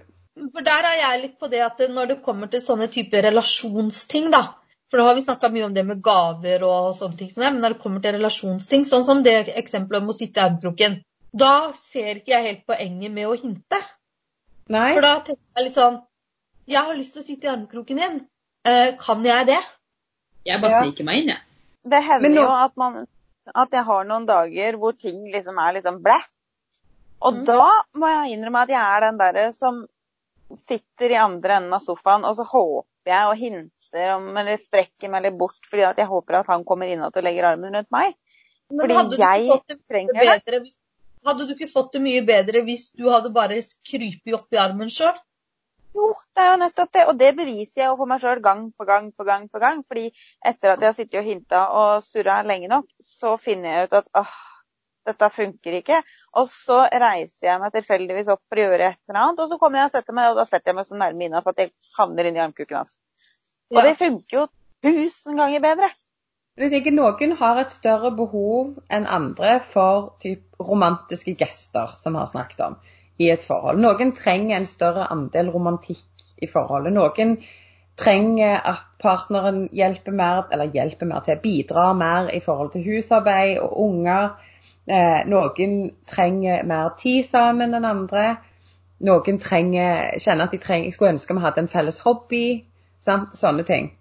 For 0.54 0.64
der 0.64 0.86
er 0.88 0.98
jeg 1.02 1.22
litt 1.22 1.40
på 1.40 1.50
det 1.52 1.60
at 1.66 1.80
når 1.92 2.08
det 2.14 2.22
kommer 2.24 2.48
til 2.48 2.62
sånne 2.64 2.88
typer 2.92 3.24
relasjonsting, 3.30 4.32
da 4.32 4.46
For 4.90 4.98
nå 4.98 5.04
har 5.06 5.14
vi 5.16 5.22
snakka 5.22 5.52
mye 5.54 5.66
om 5.68 5.74
det 5.74 5.84
med 5.86 6.00
gaver 6.02 6.64
og 6.66 6.96
sånne 6.98 7.18
ting, 7.20 7.30
som 7.30 7.44
det, 7.44 7.50
men 7.54 7.62
når 7.62 7.76
det 7.76 7.82
kommer 7.84 8.02
til 8.02 8.16
relasjonsting, 8.16 8.86
sånn 8.90 9.04
som 9.06 9.20
det 9.22 9.36
eksempelet 9.60 10.02
om 10.02 10.10
å 10.10 10.16
sitte 10.18 10.40
i 10.40 10.44
armkroken, 10.48 10.96
da 11.38 11.72
ser 11.78 12.16
ikke 12.18 12.32
jeg 12.34 12.46
helt 12.48 12.64
poenget 12.66 13.12
med 13.14 13.28
å 13.30 13.36
hinte. 13.38 13.78
Nei? 14.74 14.88
For 14.96 15.06
da 15.06 15.12
tenker 15.20 15.60
jeg 15.60 15.66
litt 15.68 15.78
sånn 15.78 16.00
Jeg 16.70 16.82
har 16.88 16.96
lyst 16.98 17.14
til 17.14 17.22
å 17.22 17.26
sitte 17.28 17.46
i 17.48 17.52
armkroken 17.52 17.98
din. 18.02 18.18
Eh, 18.66 18.96
kan 18.98 19.24
jeg 19.26 19.46
det? 19.52 19.60
Jeg 20.46 20.62
bare 20.62 20.72
Ja. 20.72 20.82
sniker 20.82 21.04
meg 21.06 21.22
inn, 21.22 21.28
jeg. 21.36 21.40
Det 21.90 22.04
hender 22.04 22.30
nå- 22.30 22.42
jo 22.44 22.52
at, 22.66 22.76
man, 22.78 23.08
at 23.56 23.70
jeg 23.72 23.84
har 23.84 24.04
noen 24.06 24.26
dager 24.26 24.78
hvor 24.78 24.92
ting 24.98 25.32
liksom 25.32 25.58
er 25.58 25.74
liksom 25.78 26.02
blæ. 26.02 26.18
Og 27.22 27.34
Mm. 27.36 27.46
da 27.46 27.84
må 28.00 28.08
jeg 28.08 28.38
innrømme 28.38 28.62
at 28.64 28.70
jeg 28.70 28.82
er 28.98 29.02
den 29.02 29.18
derre 29.20 29.54
som 29.54 29.88
sitter 30.58 31.12
i 31.12 31.20
andre 31.20 31.58
enden 31.60 31.74
av 31.74 31.82
sofaen, 31.84 32.26
og 32.26 32.36
så 32.36 32.46
håper 32.48 33.12
jeg 33.12 33.26
og 33.28 33.38
hinter 33.38 34.14
om, 34.16 34.38
eller 34.38 34.58
strekker 34.58 35.10
meg 35.10 35.24
litt 35.24 35.38
bort 35.38 35.60
fordi 35.70 35.84
at 35.86 35.98
jeg 35.98 36.08
håper 36.08 36.40
at 36.40 36.48
han 36.48 36.64
kommer 36.64 36.88
inn 36.88 37.02
og 37.02 37.14
legger 37.22 37.52
armen 37.52 37.76
rundt 37.76 37.92
meg. 37.92 38.16
Men 38.70 38.86
Fordi 38.86 38.94
hadde 38.94 39.18
jeg 39.18 39.62
trenger 39.90 40.14
det. 40.14 40.44
bedre 40.46 40.62
hadde 41.26 41.48
du 41.48 41.54
ikke 41.54 41.72
fått 41.72 41.94
det 41.94 42.02
mye 42.04 42.22
bedre 42.26 42.62
hvis 42.64 42.92
du 42.96 43.10
hadde 43.12 43.32
bare 43.34 43.58
krypet 43.86 44.36
opp 44.38 44.56
i 44.56 44.62
armen 44.62 44.92
sjøl? 44.94 45.18
Jo, 45.96 46.14
det 46.38 46.44
er 46.44 46.52
jo 46.54 46.60
nettopp 46.62 46.92
det. 46.94 47.06
Og 47.10 47.18
det 47.18 47.32
beviser 47.36 47.82
jeg 47.82 47.90
jo 47.90 47.98
for 47.98 48.10
meg 48.10 48.22
sjøl 48.22 48.42
gang 48.46 48.68
på 48.78 48.86
gang 48.86 49.10
på 49.12 49.26
gang. 49.26 49.50
på 49.50 49.60
gang. 49.60 49.82
Fordi 49.84 50.06
etter 50.46 50.74
at 50.76 50.80
jeg 50.80 50.88
har 50.88 50.98
sittet 50.98 51.20
og 51.20 51.26
hinta 51.26 51.64
og 51.76 52.04
surra 52.06 52.42
lenge 52.46 52.70
nok, 52.70 52.86
så 53.02 53.36
finner 53.42 53.74
jeg 53.74 53.90
ut 53.90 53.98
at 54.04 54.08
åh, 54.22 54.36
dette 55.08 55.30
funker 55.34 55.78
ikke. 55.80 56.02
Og 56.40 56.50
så 56.52 56.82
reiser 56.92 57.52
jeg 57.52 57.62
meg 57.62 57.74
tilfeldigvis 57.76 58.32
opp 58.34 58.44
for 58.48 58.60
å 58.60 58.68
gjøre 58.68 58.92
et 58.92 59.00
eller 59.10 59.22
annet, 59.24 59.40
og 59.44 59.52
så 59.52 59.60
kommer 59.62 59.82
jeg 59.82 59.92
og 59.92 59.96
setter 59.98 60.18
meg, 60.18 60.32
og 60.32 60.42
da 60.42 60.46
setter 60.50 60.72
jeg 60.72 60.80
meg 60.80 60.90
så 60.90 61.00
nærme 61.00 61.28
innafor 61.28 61.56
at 61.56 61.64
jeg 61.64 61.74
havner 61.98 62.30
i 62.30 62.36
armkuken 62.44 62.82
hans. 62.82 62.98
Og 63.70 63.80
Ja. 63.80 63.88
det 63.88 63.98
funker 63.98 64.38
jo 64.38 64.46
tusen 64.84 65.38
ganger 65.38 65.60
bedre. 65.64 65.90
Jeg 66.60 66.72
tenker 66.74 66.92
Noen 66.92 67.38
har 67.40 67.58
et 67.62 67.72
større 67.72 68.12
behov 68.12 68.80
enn 68.92 69.06
andre 69.08 69.60
for 69.64 70.16
typ, 70.20 70.42
romantiske 70.60 71.38
gester, 71.40 71.88
som 71.88 72.14
vi 72.14 72.20
har 72.20 72.28
snakket 72.28 72.60
om, 72.66 72.76
i 73.20 73.30
et 73.32 73.44
forhold. 73.44 73.80
Noen 73.80 74.12
trenger 74.12 74.58
en 74.58 74.66
større 74.66 75.08
andel 75.12 75.52
romantikk 75.54 76.04
i 76.42 76.48
forholdet. 76.52 76.94
Noen 76.94 77.38
trenger 78.00 78.60
at 78.60 78.84
partneren 79.00 79.70
hjelper 79.76 80.12
mer, 80.16 80.48
eller 80.52 80.72
hjelper 80.74 81.08
mer 81.08 81.24
til, 81.24 81.40
bidrar 81.44 81.96
mer 81.96 82.30
i 82.36 82.42
forhold 82.44 82.74
til 82.76 82.84
husarbeid 82.84 83.60
og 83.64 83.80
unger. 83.86 84.36
Eh, 84.90 85.22
noen 85.30 85.74
trenger 86.10 86.64
mer 86.66 86.96
tid 86.98 87.26
sammen 87.28 87.78
enn 87.78 87.86
andre. 87.86 88.26
Noen 89.06 89.38
trenger, 89.40 90.16
kjenner 90.18 90.50
at 90.50 90.56
de 90.56 90.60
trenger, 90.64 90.92
skulle 90.96 91.14
ønske 91.14 91.36
vi 91.38 91.44
hadde 91.44 91.64
en 91.64 91.72
felles 91.72 92.00
hobby. 92.06 92.46
Sant? 93.06 93.36
Sånne 93.38 93.66
ting. 93.68 93.92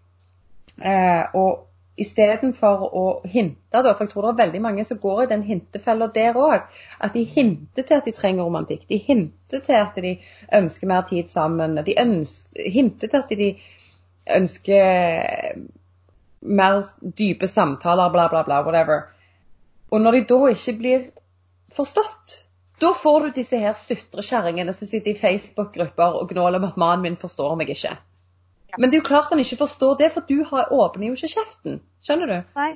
Eh, 0.80 1.24
og 1.36 1.66
istedenfor 1.98 2.84
å 2.94 3.04
hinte, 3.26 3.82
da, 3.82 3.92
for 3.92 4.06
jeg 4.06 4.12
tror 4.12 4.28
det 4.28 4.32
er 4.32 4.42
veldig 4.44 4.62
mange 4.62 4.84
som 4.86 5.00
går 5.02 5.24
i 5.24 5.30
den 5.32 5.42
hintefella 5.46 6.08
der 6.14 6.38
òg, 6.38 6.68
at 7.02 7.14
de 7.14 7.24
hinter 7.26 7.84
til 7.84 7.98
at 7.98 8.06
de 8.06 8.14
trenger 8.14 8.46
romantikk. 8.46 8.86
De 8.88 9.00
hinter 9.02 9.64
til 9.66 9.78
at 9.80 9.98
de 9.98 10.14
ønsker 10.60 10.90
mer 10.90 11.04
tid 11.10 11.28
sammen. 11.32 11.76
De 11.84 11.98
ønsker, 11.98 12.70
hinter 12.78 13.12
til 13.12 13.20
at 13.20 13.36
de 13.42 13.50
ønsker 14.38 15.60
mer 16.40 16.82
dype 17.18 17.50
samtaler, 17.50 18.12
bla, 18.14 18.28
bla, 18.32 18.44
bla, 18.46 18.62
whatever. 18.64 19.08
Og 19.90 20.00
når 20.00 20.18
de 20.18 20.26
da 20.28 20.38
ikke 20.52 20.76
blir 20.78 21.08
forstått, 21.74 22.44
Da 22.80 22.92
får 22.94 23.20
du 23.20 23.30
disse 23.34 23.58
her 23.58 23.72
sutrekjerringene 23.74 24.72
som 24.72 24.86
sitter 24.86 25.10
i 25.10 25.18
Facebook-grupper 25.18 26.18
og 26.20 26.30
gnåler 26.30 26.60
om 26.60 26.68
at 26.68 26.76
mannen 26.78 27.08
min 27.08 27.16
forstår 27.18 27.56
meg 27.58 27.72
ikke. 27.74 27.96
Men 28.78 28.90
det 28.90 28.98
er 28.98 29.02
jo 29.02 29.08
klart 29.08 29.32
han 29.32 29.42
ikke 29.42 29.58
forstår 29.64 29.96
det, 29.98 30.12
for 30.14 30.26
du 30.28 30.44
har, 30.46 30.70
åpner 30.70 31.08
jo 31.08 31.16
ikke 31.16 31.32
kjeften. 31.32 31.80
Skjønner 32.06 32.30
du? 32.30 32.52
Nei. 32.54 32.68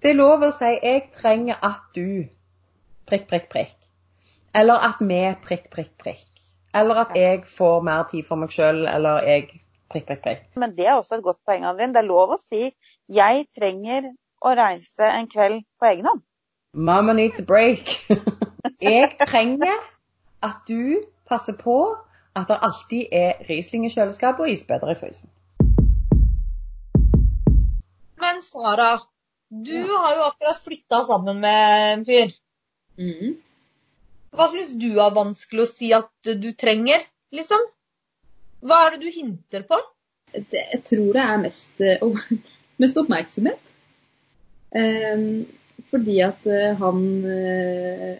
Det 0.00 0.12
er 0.12 0.18
lov 0.20 0.44
å 0.46 0.52
si 0.54 0.70
'jeg 0.70 1.10
trenger 1.16 1.58
at 1.60 1.90
du' 1.96 2.28
prikk, 3.06 3.26
prikk, 3.28 3.48
prikk. 3.50 3.76
Eller 4.54 4.78
at 4.90 5.00
vi 5.00 5.20
prikk, 5.42 5.66
prikk, 5.74 5.90
prikk. 5.98 6.28
Eller 6.74 7.02
at 7.02 7.16
jeg 7.16 7.44
får 7.44 7.82
mer 7.82 8.04
tid 8.04 8.26
for 8.26 8.36
meg 8.36 8.50
sjøl, 8.54 8.86
eller 8.86 9.26
jeg 9.26 9.48
prikk, 9.90 10.06
prikk, 10.06 10.22
prikk. 10.22 10.42
Men 10.54 10.76
det 10.76 10.86
er 10.86 10.94
også 10.94 11.18
et 11.18 11.24
godt 11.24 11.42
poeng, 11.46 11.64
Adeline. 11.64 11.94
Det 11.94 12.04
er 12.04 12.08
lov 12.08 12.30
å 12.30 12.38
si 12.38 12.72
'jeg 13.08 13.46
trenger 13.58 14.12
å 14.40 14.52
reise 14.56 15.06
en 15.06 15.28
kveld 15.30 15.64
på 15.80 15.88
egen 15.90 16.08
hånd'. 16.08 16.22
Mama 16.72 17.12
needs 17.12 17.40
a 17.40 17.44
break. 17.46 17.92
jeg 18.92 19.10
trenger 19.20 19.76
at 20.46 20.62
du 20.68 21.02
passer 21.28 21.56
på 21.58 21.76
at 22.38 22.48
det 22.48 22.58
alltid 22.62 23.12
er 23.12 23.42
Riesling 23.48 23.84
i 23.86 23.92
kjøleskapet 23.92 24.46
og 24.46 24.52
isbiter 24.52 24.92
i 24.92 24.96
frysen. 24.98 25.30
Men 28.20 28.42
Sara, 28.44 28.92
du 29.50 29.78
har 29.90 30.16
jo 30.16 30.26
akkurat 30.28 30.60
flytta 30.62 31.02
sammen 31.08 31.40
med 31.42 31.86
en 31.92 32.04
fyr. 32.06 32.34
Mm. 33.00 33.38
Hva 34.36 34.46
syns 34.52 34.76
du 34.78 34.92
er 34.92 35.16
vanskelig 35.16 35.64
å 35.64 35.70
si 35.70 35.90
at 35.96 36.34
du 36.42 36.52
trenger, 36.54 37.02
liksom? 37.34 37.64
Hva 38.62 38.84
er 38.86 38.94
det 38.94 39.08
du 39.08 39.10
hinter 39.10 39.64
på? 39.66 39.80
det, 40.32 40.62
jeg 40.72 40.82
tror 40.84 41.12
det 41.12 41.22
er 41.22 41.42
mest, 41.42 41.82
oh, 42.02 42.18
mest 42.82 42.98
oppmerksomhet. 43.00 43.74
Ehm, 44.76 45.46
fordi 45.90 46.20
at 46.22 46.46
eh, 46.46 46.74
han 46.78 47.00
eh, 47.26 48.18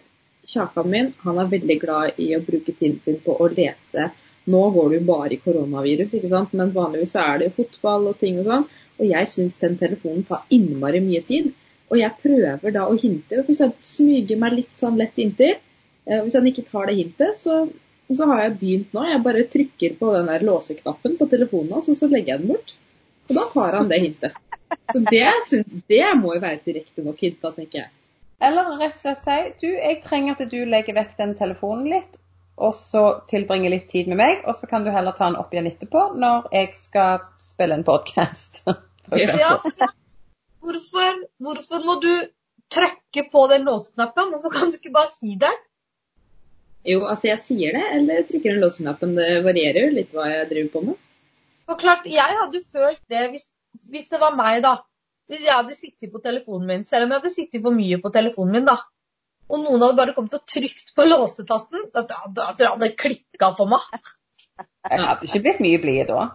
Kjakan 0.51 0.89
min 0.89 1.11
han 1.21 1.37
er 1.39 1.51
veldig 1.51 1.77
glad 1.79 2.19
i 2.19 2.31
å 2.35 2.41
bruke 2.43 2.73
tiden 2.73 2.99
sin 3.03 3.19
på 3.23 3.35
å 3.37 3.47
lese. 3.51 4.09
Nå 4.51 4.61
går 4.73 4.87
det 4.89 4.99
jo 4.99 5.07
bare 5.07 5.35
i 5.35 5.41
koronavirus, 5.43 6.15
ikke 6.17 6.31
sant? 6.31 6.55
men 6.57 6.73
vanligvis 6.73 7.13
er 7.21 7.39
det 7.39 7.49
jo 7.51 7.57
fotball 7.59 8.09
og 8.09 8.17
ting 8.19 8.39
og 8.41 8.49
sånn. 8.49 8.65
Og 8.97 9.05
jeg 9.05 9.29
syns 9.29 9.59
den 9.61 9.77
telefonen 9.77 10.25
tar 10.27 10.47
innmari 10.49 11.01
mye 11.05 11.21
tid. 11.27 11.51
Og 11.91 11.99
jeg 11.99 12.17
prøver 12.23 12.73
da 12.73 12.87
å 12.87 12.97
hinte, 12.97 13.43
f.eks. 13.43 13.61
smyge 13.85 14.37
meg 14.41 14.57
litt 14.57 14.81
sånn 14.81 14.97
lett 14.99 15.17
inntil. 15.21 15.57
Eh, 16.07 16.21
Hvis 16.25 16.37
han 16.39 16.49
ikke 16.49 16.65
tar 16.67 16.89
det 16.89 16.97
hintet, 16.97 17.37
så, 17.39 17.65
så 18.09 18.29
har 18.31 18.45
jeg 18.45 18.57
begynt 18.63 18.95
nå. 18.97 19.05
Jeg 19.11 19.25
bare 19.27 19.49
trykker 19.55 19.97
på 20.01 20.13
den 20.17 20.31
der 20.31 20.47
låseknappen 20.47 21.19
på 21.21 21.29
telefonen 21.31 21.77
hans, 21.77 21.91
og 21.93 21.99
så 22.01 22.09
legger 22.09 22.33
jeg 22.33 22.43
den 22.43 22.55
bort. 22.55 22.75
Og 23.29 23.37
da 23.37 23.45
tar 23.53 23.77
han 23.77 23.91
det 23.91 24.01
hintet. 24.07 24.41
Så 24.93 24.99
det, 25.11 25.27
det 25.91 26.03
må 26.19 26.33
jo 26.35 26.41
være 26.43 26.59
direkte 26.65 27.03
nok 27.05 27.19
hint, 27.23 27.39
da, 27.43 27.51
tenker 27.55 27.83
jeg. 27.83 27.89
Eller 28.41 28.71
rett 28.79 28.95
og 28.97 29.01
slett 29.03 29.21
si 29.21 29.37
du, 29.61 29.67
jeg 29.75 29.99
trenger 30.03 30.33
at 30.37 30.49
du 30.51 30.57
legger 30.65 30.95
vekk 30.97 31.11
den 31.19 31.33
telefonen 31.37 31.89
litt, 31.91 32.15
og 32.61 32.75
så 32.77 33.01
tilbringer 33.29 33.73
litt 33.73 33.87
tid 33.89 34.09
med 34.11 34.17
meg, 34.19 34.41
og 34.45 34.55
så 34.57 34.67
kan 34.69 34.83
du 34.85 34.91
heller 34.93 35.15
ta 35.17 35.27
den 35.29 35.37
opp 35.39 35.53
igjen 35.53 35.69
etterpå 35.69 36.01
når 36.19 36.47
jeg 36.53 36.71
skal 36.77 37.21
spille 37.41 37.77
en 37.79 37.87
podkast. 37.87 38.63
Ja, 39.17 39.55
for- 39.59 39.91
hvorfor, 40.61 41.15
hvorfor 41.41 41.81
må 41.83 41.95
du 42.03 42.11
trykke 42.71 43.25
på 43.33 43.41
den 43.51 43.65
låseknappen? 43.67 44.29
Hvorfor 44.31 44.53
kan 44.55 44.69
du 44.71 44.77
ikke 44.77 44.93
bare 44.93 45.09
si 45.11 45.33
det? 45.41 45.49
Jo, 46.87 47.01
altså 47.05 47.27
jeg 47.31 47.41
sier 47.43 47.75
det, 47.75 47.81
eller 47.97 48.23
trykker 48.29 48.53
den 48.55 48.63
låseknappen. 48.63 49.17
Det 49.17 49.41
varierer 49.45 49.87
jo 49.89 49.95
litt 49.97 50.13
hva 50.15 50.29
jeg 50.31 50.47
driver 50.53 50.69
på 50.77 50.83
med. 50.85 51.01
For 51.69 51.81
klart, 51.81 52.07
jeg 52.09 52.37
hadde 52.39 52.61
følt 52.71 53.01
det 53.11 53.25
hvis, 53.33 53.49
hvis 53.91 54.09
det 54.11 54.19
var 54.21 54.35
meg, 54.35 54.61
da. 54.65 54.77
Hvis 55.31 55.45
jeg 55.47 55.55
hadde 55.55 55.75
sittet 55.77 56.11
på 56.11 56.19
telefonen 56.23 56.67
min, 56.67 56.83
selv 56.87 57.05
om 57.05 57.13
jeg 57.13 57.21
hadde 57.21 57.33
sittet 57.33 57.63
for 57.63 57.75
mye 57.75 57.99
på 58.03 58.11
telefonen 58.13 58.57
min, 58.57 58.65
da. 58.67 58.77
Og 59.51 59.59
noen 59.63 59.83
hadde 59.83 59.97
bare 59.99 60.15
kommet 60.15 60.35
og 60.37 60.45
trykt 60.47 60.93
på 60.95 61.05
låsetasten, 61.07 61.89
da 61.95 62.03
da- 62.07 62.31
da- 62.35 62.53
det 62.57 62.67
hadde 62.67 62.89
klikka 62.99 63.51
for 63.55 63.67
meg. 63.71 63.83
Jeg 64.89 65.03
hadde 65.07 65.27
ikke 65.27 65.43
blitt 65.45 65.61
mye 65.63 65.81
blid 65.81 66.07
da. 66.07 66.29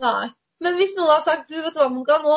Nei. 0.00 0.28
Men 0.60 0.76
hvis 0.76 0.96
noen 0.96 1.10
hadde 1.14 1.24
sagt 1.24 1.48
du 1.48 1.56
vet 1.62 1.74
hva, 1.78 1.88
Monica, 1.88 2.18
nå 2.22 2.36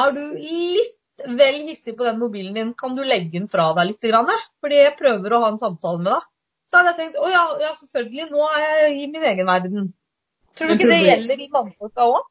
er 0.00 0.12
du 0.16 0.22
litt 0.38 0.96
vel 1.26 1.60
hissig 1.68 1.96
på 1.98 2.06
den 2.06 2.18
mobilen 2.18 2.54
din, 2.56 2.74
kan 2.74 2.94
du 2.96 3.02
legge 3.04 3.34
den 3.38 3.48
fra 3.48 3.72
deg 3.76 3.90
litt? 3.90 4.06
Grann, 4.10 4.30
fordi 4.62 4.78
jeg 4.80 4.96
prøver 4.96 5.34
å 5.36 5.42
ha 5.44 5.50
en 5.52 5.58
samtale 5.60 6.00
med 6.00 6.12
deg. 6.14 6.28
Så 6.70 6.78
hadde 6.78 6.92
jeg 6.94 6.98
tenkt 7.00 7.18
å 7.20 7.28
ja, 7.28 7.42
ja 7.60 7.72
selvfølgelig, 7.76 8.30
nå 8.30 8.46
er 8.54 8.60
jeg 8.64 9.00
i 9.02 9.06
min 9.10 9.26
egen 9.32 9.46
verden. 9.46 9.88
Tror 10.56 10.70
du 10.70 10.74
ikke 10.76 10.90
det 10.90 11.00
gjelder 11.02 11.42
i 11.42 11.48
mannfolka 11.52 12.06
òg? 12.06 12.22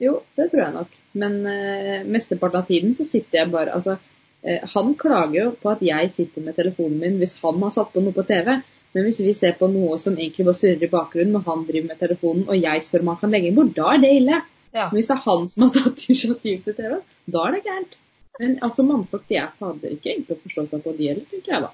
Jo, 0.00 0.20
det 0.38 0.48
tror 0.50 0.62
jeg 0.64 0.76
nok. 0.76 0.98
Men 1.20 1.40
eh, 1.46 2.06
mesteparten 2.08 2.62
av 2.62 2.68
tiden 2.68 2.94
så 2.96 3.04
sitter 3.08 3.42
jeg 3.42 3.52
bare 3.52 3.74
Altså, 3.76 3.96
eh, 4.42 4.62
han 4.74 4.94
klager 5.00 5.38
jo 5.38 5.48
på 5.60 5.72
at 5.74 5.82
jeg 5.84 6.12
sitter 6.16 6.44
med 6.46 6.56
telefonen 6.56 7.00
min 7.02 7.18
hvis 7.20 7.36
han 7.42 7.60
har 7.62 7.74
satt 7.74 7.92
på 7.92 8.04
noe 8.04 8.16
på 8.16 8.24
TV. 8.28 8.54
Men 8.96 9.06
hvis 9.06 9.20
vi 9.22 9.34
ser 9.36 9.54
på 9.58 9.68
noe 9.70 9.98
som 10.02 10.16
egentlig 10.18 10.48
bare 10.48 10.58
surrer 10.58 10.86
i 10.86 10.90
bakgrunnen, 10.90 11.36
og 11.38 11.46
han 11.46 11.66
driver 11.68 11.92
med 11.92 12.00
telefonen, 12.00 12.46
og 12.48 12.58
jeg 12.58 12.82
spør 12.82 13.04
om 13.04 13.12
han 13.12 13.20
kan 13.20 13.34
legge 13.34 13.52
den 13.52 13.58
bort, 13.60 13.76
da 13.76 13.92
er 13.94 14.00
det 14.02 14.14
ille. 14.18 14.40
Ja. 14.74 14.86
Men 14.88 14.96
hvis 14.98 15.10
det 15.10 15.16
er 15.16 15.26
han 15.26 15.50
som 15.52 15.66
har 15.66 15.74
tatt 15.76 16.02
initiativ 16.08 16.64
til 16.64 16.78
TV, 16.78 16.96
da 17.30 17.44
er 17.46 17.54
det 17.54 17.62
gærent. 17.68 18.00
Men 18.40 18.56
altså, 18.66 18.86
mannfolk 18.88 19.28
de 19.28 19.38
er 19.38 19.52
fader 19.60 19.94
ikke 19.94 20.14
egentlig 20.14 20.38
å 20.38 20.42
forstå 20.42 20.66
seg 20.72 20.82
på, 20.82 20.96
de 20.98 21.10
heller, 21.12 21.28
tenker 21.30 21.54
jeg 21.54 21.66
da. 21.66 21.70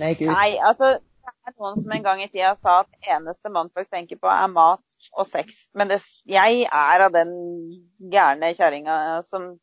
Nei. 0.00 0.12
Nei, 0.24 0.50
altså 0.64 0.94
det 0.96 1.50
er 1.50 1.56
noen 1.58 1.76
som 1.82 1.92
en 1.92 2.04
gang 2.06 2.22
i 2.22 2.30
tida 2.30 2.54
sa 2.56 2.78
at 2.84 3.10
eneste 3.16 3.52
mannfolk 3.52 3.90
tenker 3.92 4.20
på, 4.20 4.30
er 4.30 4.48
mat 4.52 4.80
og 5.12 5.26
sex. 5.28 5.66
Men 5.74 5.90
det, 5.92 6.00
jeg 6.28 6.64
er 6.66 7.06
av 7.06 7.12
den 7.14 7.34
gærne 8.12 8.52
kjerringa 8.56 8.96
som 9.28 9.54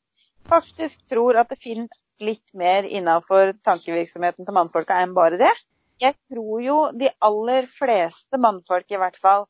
faktisk 0.50 1.02
tror 1.12 1.40
at 1.42 1.52
det 1.52 1.60
finnes 1.62 1.94
litt 2.24 2.54
mer 2.58 2.84
innafor 2.84 3.54
tankevirksomheten 3.64 4.48
til 4.48 4.56
mannfolka 4.56 5.00
enn 5.04 5.16
bare 5.16 5.40
det. 5.40 5.54
Jeg 6.00 6.16
tror 6.32 6.62
jo 6.64 6.78
de 6.96 7.12
aller 7.24 7.68
fleste 7.72 8.40
mannfolk 8.40 8.92
i 8.92 9.00
hvert 9.00 9.20
fall 9.20 9.48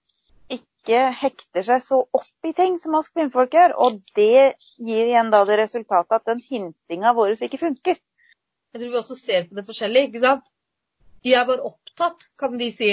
ikke 0.50 1.02
hekter 1.20 1.66
seg 1.66 1.82
så 1.86 2.00
opp 2.02 2.48
i 2.50 2.54
ting 2.58 2.80
som 2.82 2.96
oss 2.98 3.12
kvinnfolk 3.14 3.54
gjør. 3.54 3.76
Og 3.78 4.00
det 4.18 4.56
gir 4.78 5.10
igjen 5.10 5.30
da 5.34 5.44
det 5.46 5.60
resultatet 5.62 6.18
at 6.18 6.30
den 6.30 6.42
hintinga 6.42 7.14
vår 7.18 7.36
ikke 7.38 7.62
funker. 7.62 8.00
Jeg 8.74 8.82
tror 8.82 8.92
vi 8.94 9.00
også 9.02 9.18
ser 9.18 9.48
på 9.50 9.58
det 9.58 9.66
forskjellig, 9.66 10.10
ikke 10.10 10.24
sant? 10.24 10.50
Jeg 11.26 11.46
var 11.50 11.62
opptatt, 11.66 12.30
kan 12.40 12.58
de 12.58 12.70
si. 12.72 12.92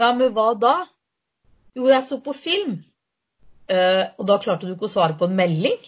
Ja, 0.00 0.10
men 0.16 0.32
hva 0.36 0.52
da? 0.58 0.74
Jo, 1.76 1.86
jeg 1.90 2.02
så 2.06 2.18
på 2.24 2.34
film. 2.36 2.78
Uh, 3.70 4.10
og 4.18 4.26
da 4.26 4.38
klarte 4.42 4.66
du 4.66 4.74
ikke 4.74 4.88
å 4.88 4.92
svare 4.92 5.16
på 5.18 5.28
en 5.28 5.36
melding? 5.38 5.78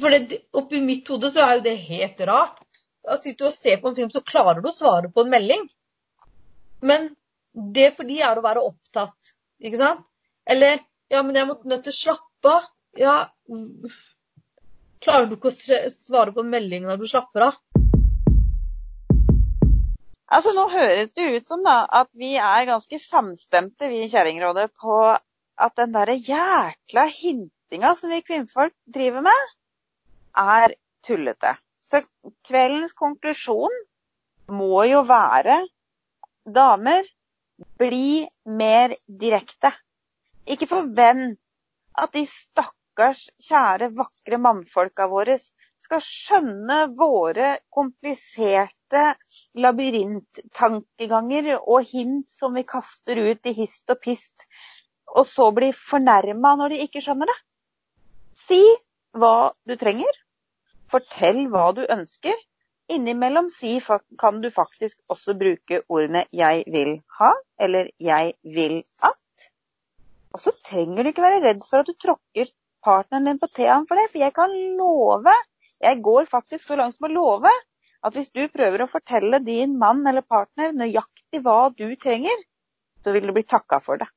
For 0.00 0.14
det, 0.14 0.40
oppi 0.56 0.80
mitt 0.82 1.08
hode 1.12 1.30
så 1.30 1.44
er 1.44 1.58
jo 1.58 1.66
det 1.66 1.76
helt 1.86 2.22
rart. 2.28 2.62
Da 3.02 3.18
sitter 3.18 3.44
du 3.44 3.50
og 3.50 3.54
ser 3.54 3.80
på 3.82 3.90
en 3.90 3.98
film, 3.98 4.10
så 4.14 4.22
klarer 4.26 4.62
du 4.62 4.70
å 4.70 4.74
svare 4.74 5.10
på 5.12 5.24
en 5.24 5.32
melding. 5.32 5.66
Men 6.82 7.10
det 7.52 7.90
for 7.96 8.08
de 8.08 8.20
er 8.24 8.38
å 8.38 8.44
være 8.44 8.62
opptatt, 8.64 9.34
ikke 9.62 9.80
sant? 9.80 10.06
Eller 10.48 10.80
ja, 11.12 11.20
men 11.22 11.36
jeg 11.36 11.48
måtte 11.50 11.70
nødt 11.70 11.84
til 11.86 11.94
å 11.94 11.98
slappe 11.98 12.54
av. 12.56 12.70
Ja, 12.98 13.16
klarer 15.02 15.28
du 15.28 15.36
ikke 15.36 15.52
å 15.52 15.90
svare 15.92 16.34
på 16.34 16.42
en 16.42 16.50
melding 16.52 16.88
når 16.88 17.02
du 17.02 17.06
slapper 17.10 17.50
av? 17.50 17.60
Altså, 20.32 20.54
Nå 20.56 20.62
høres 20.72 21.10
det 21.12 21.26
ut 21.34 21.48
som 21.48 21.60
da, 21.64 21.82
at 22.00 22.08
vi 22.16 22.30
er 22.40 22.68
ganske 22.68 22.98
samstemte, 23.02 23.88
vi 23.92 23.98
i 24.04 24.08
Kjerringrådet, 24.08 24.70
på 24.80 24.94
at 25.12 25.74
den 25.76 25.92
derre 25.92 26.14
jækla 26.16 27.04
hintinga 27.12 27.90
som 27.98 28.14
vi 28.14 28.22
kvinnfolk 28.24 28.72
driver 28.94 29.26
med, 29.26 29.50
er 30.40 30.72
tullete. 31.04 31.52
Så 31.84 32.00
kveldens 32.48 32.96
konklusjon 32.96 33.76
må 34.56 34.86
jo 34.88 35.02
være 35.04 35.58
damer, 36.48 37.04
bli 37.78 38.24
mer 38.48 38.96
direkte. 39.06 39.74
Ikke 40.48 40.70
forvent 40.70 41.36
at 41.92 42.16
de 42.16 42.24
stakkars, 42.30 43.26
kjære, 43.44 43.92
vakre 44.00 44.40
mannfolka 44.40 45.10
våre 45.12 45.36
skal 45.82 46.02
skjønne 46.04 46.78
våre 46.98 47.56
kompliserte 47.74 49.02
labyrinttankeganger 49.64 51.50
og 51.58 51.88
hint 51.90 52.30
som 52.30 52.54
vi 52.58 52.64
kaster 52.68 53.18
ut 53.18 53.50
i 53.50 53.54
hist 53.56 53.90
og 53.92 54.00
pist, 54.04 54.46
og 55.12 55.26
så 55.28 55.50
bli 55.54 55.72
fornærma 55.76 56.54
når 56.60 56.74
de 56.74 56.82
ikke 56.86 57.02
skjønner 57.04 57.28
det. 57.30 57.38
Si 58.38 58.62
hva 59.18 59.52
du 59.68 59.76
trenger. 59.80 60.22
Fortell 60.92 61.46
hva 61.52 61.70
du 61.76 61.82
ønsker. 61.84 62.36
Innimellom 62.92 63.48
si, 63.52 63.78
kan 64.20 64.40
du 64.42 64.50
faktisk 64.52 64.98
også 65.12 65.34
bruke 65.38 65.82
ordene 65.88 66.24
'jeg 66.32 66.64
vil 66.66 67.00
ha' 67.18 67.36
eller 67.58 67.88
'jeg 68.00 68.34
vil 68.42 68.82
at'. 69.02 69.48
Og 70.34 70.40
så 70.40 70.52
trenger 70.64 71.02
du 71.02 71.08
ikke 71.08 71.22
være 71.22 71.44
redd 71.44 71.62
for 71.68 71.78
at 71.78 71.86
du 71.86 71.94
tråkker 71.94 72.52
partneren 72.84 73.24
din 73.24 73.38
på 73.38 73.46
tærne 73.46 73.86
for 73.88 73.94
det, 73.94 74.10
for 74.10 74.18
jeg 74.18 74.34
kan 74.34 74.52
love, 74.78 75.34
jeg 75.82 76.00
går 76.02 76.28
faktisk 76.30 76.64
så 76.66 76.78
langt 76.78 76.96
som 76.96 77.08
å 77.08 77.12
love, 77.12 77.52
at 78.02 78.16
hvis 78.18 78.32
du 78.34 78.42
prøver 78.50 78.82
å 78.82 78.90
fortelle 78.90 79.38
din 79.44 79.76
mann 79.78 80.02
eller 80.06 80.24
partner 80.26 80.74
nøyaktig 80.74 81.42
hva 81.44 81.70
du 81.74 81.86
trenger, 82.02 82.44
så 83.02 83.14
vil 83.14 83.26
du 83.26 83.34
bli 83.34 83.44
takka 83.46 83.78
for 83.82 83.98
det. 84.02 84.08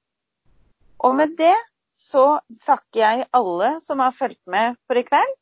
Og 1.05 1.15
med 1.17 1.35
det 1.37 1.55
så 1.99 2.39
takker 2.65 3.01
jeg 3.01 3.27
alle 3.35 3.75
som 3.83 4.01
har 4.03 4.15
fulgt 4.15 4.41
med 4.51 4.77
for 4.87 4.99
i 4.99 5.05
kveld. 5.07 5.35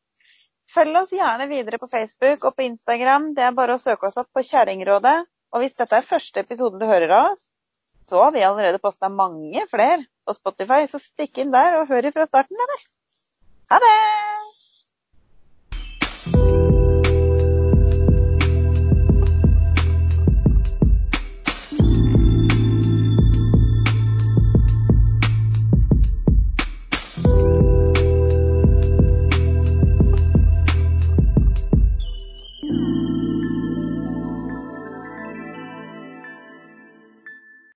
følg 0.73 0.97
oss 0.97 1.12
gjerne 1.13 1.45
videre 1.49 1.77
på 1.77 1.89
Facebook 1.89 2.45
og 2.47 2.55
på 2.57 2.65
Instagram. 2.65 3.33
Det 3.38 3.43
er 3.45 3.57
bare 3.57 3.75
å 3.75 3.81
søke 3.81 4.07
oss 4.07 4.17
opp 4.17 4.31
på 4.33 4.41
Kjerringrådet. 4.47 5.17
Og 5.53 5.62
hvis 5.62 5.77
dette 5.77 5.99
er 5.99 6.07
første 6.07 6.41
episoden 6.41 6.81
du 6.81 6.88
hører 6.89 7.13
av 7.13 7.31
oss, 7.33 7.45
så 8.09 8.23
har 8.23 8.33
vi 8.33 8.43
allerede 8.43 8.81
posta 8.81 9.09
mange 9.09 9.67
flere 9.69 10.01
på 10.25 10.36
Spotify, 10.36 10.81
så 10.89 10.99
stikk 10.99 11.39
inn 11.43 11.53
der 11.53 11.79
og 11.79 11.93
hør 11.93 12.09
ifra 12.09 12.27
starten, 12.27 12.57
eller? 12.65 12.86
Ha 13.71 13.79
det! 13.86 14.62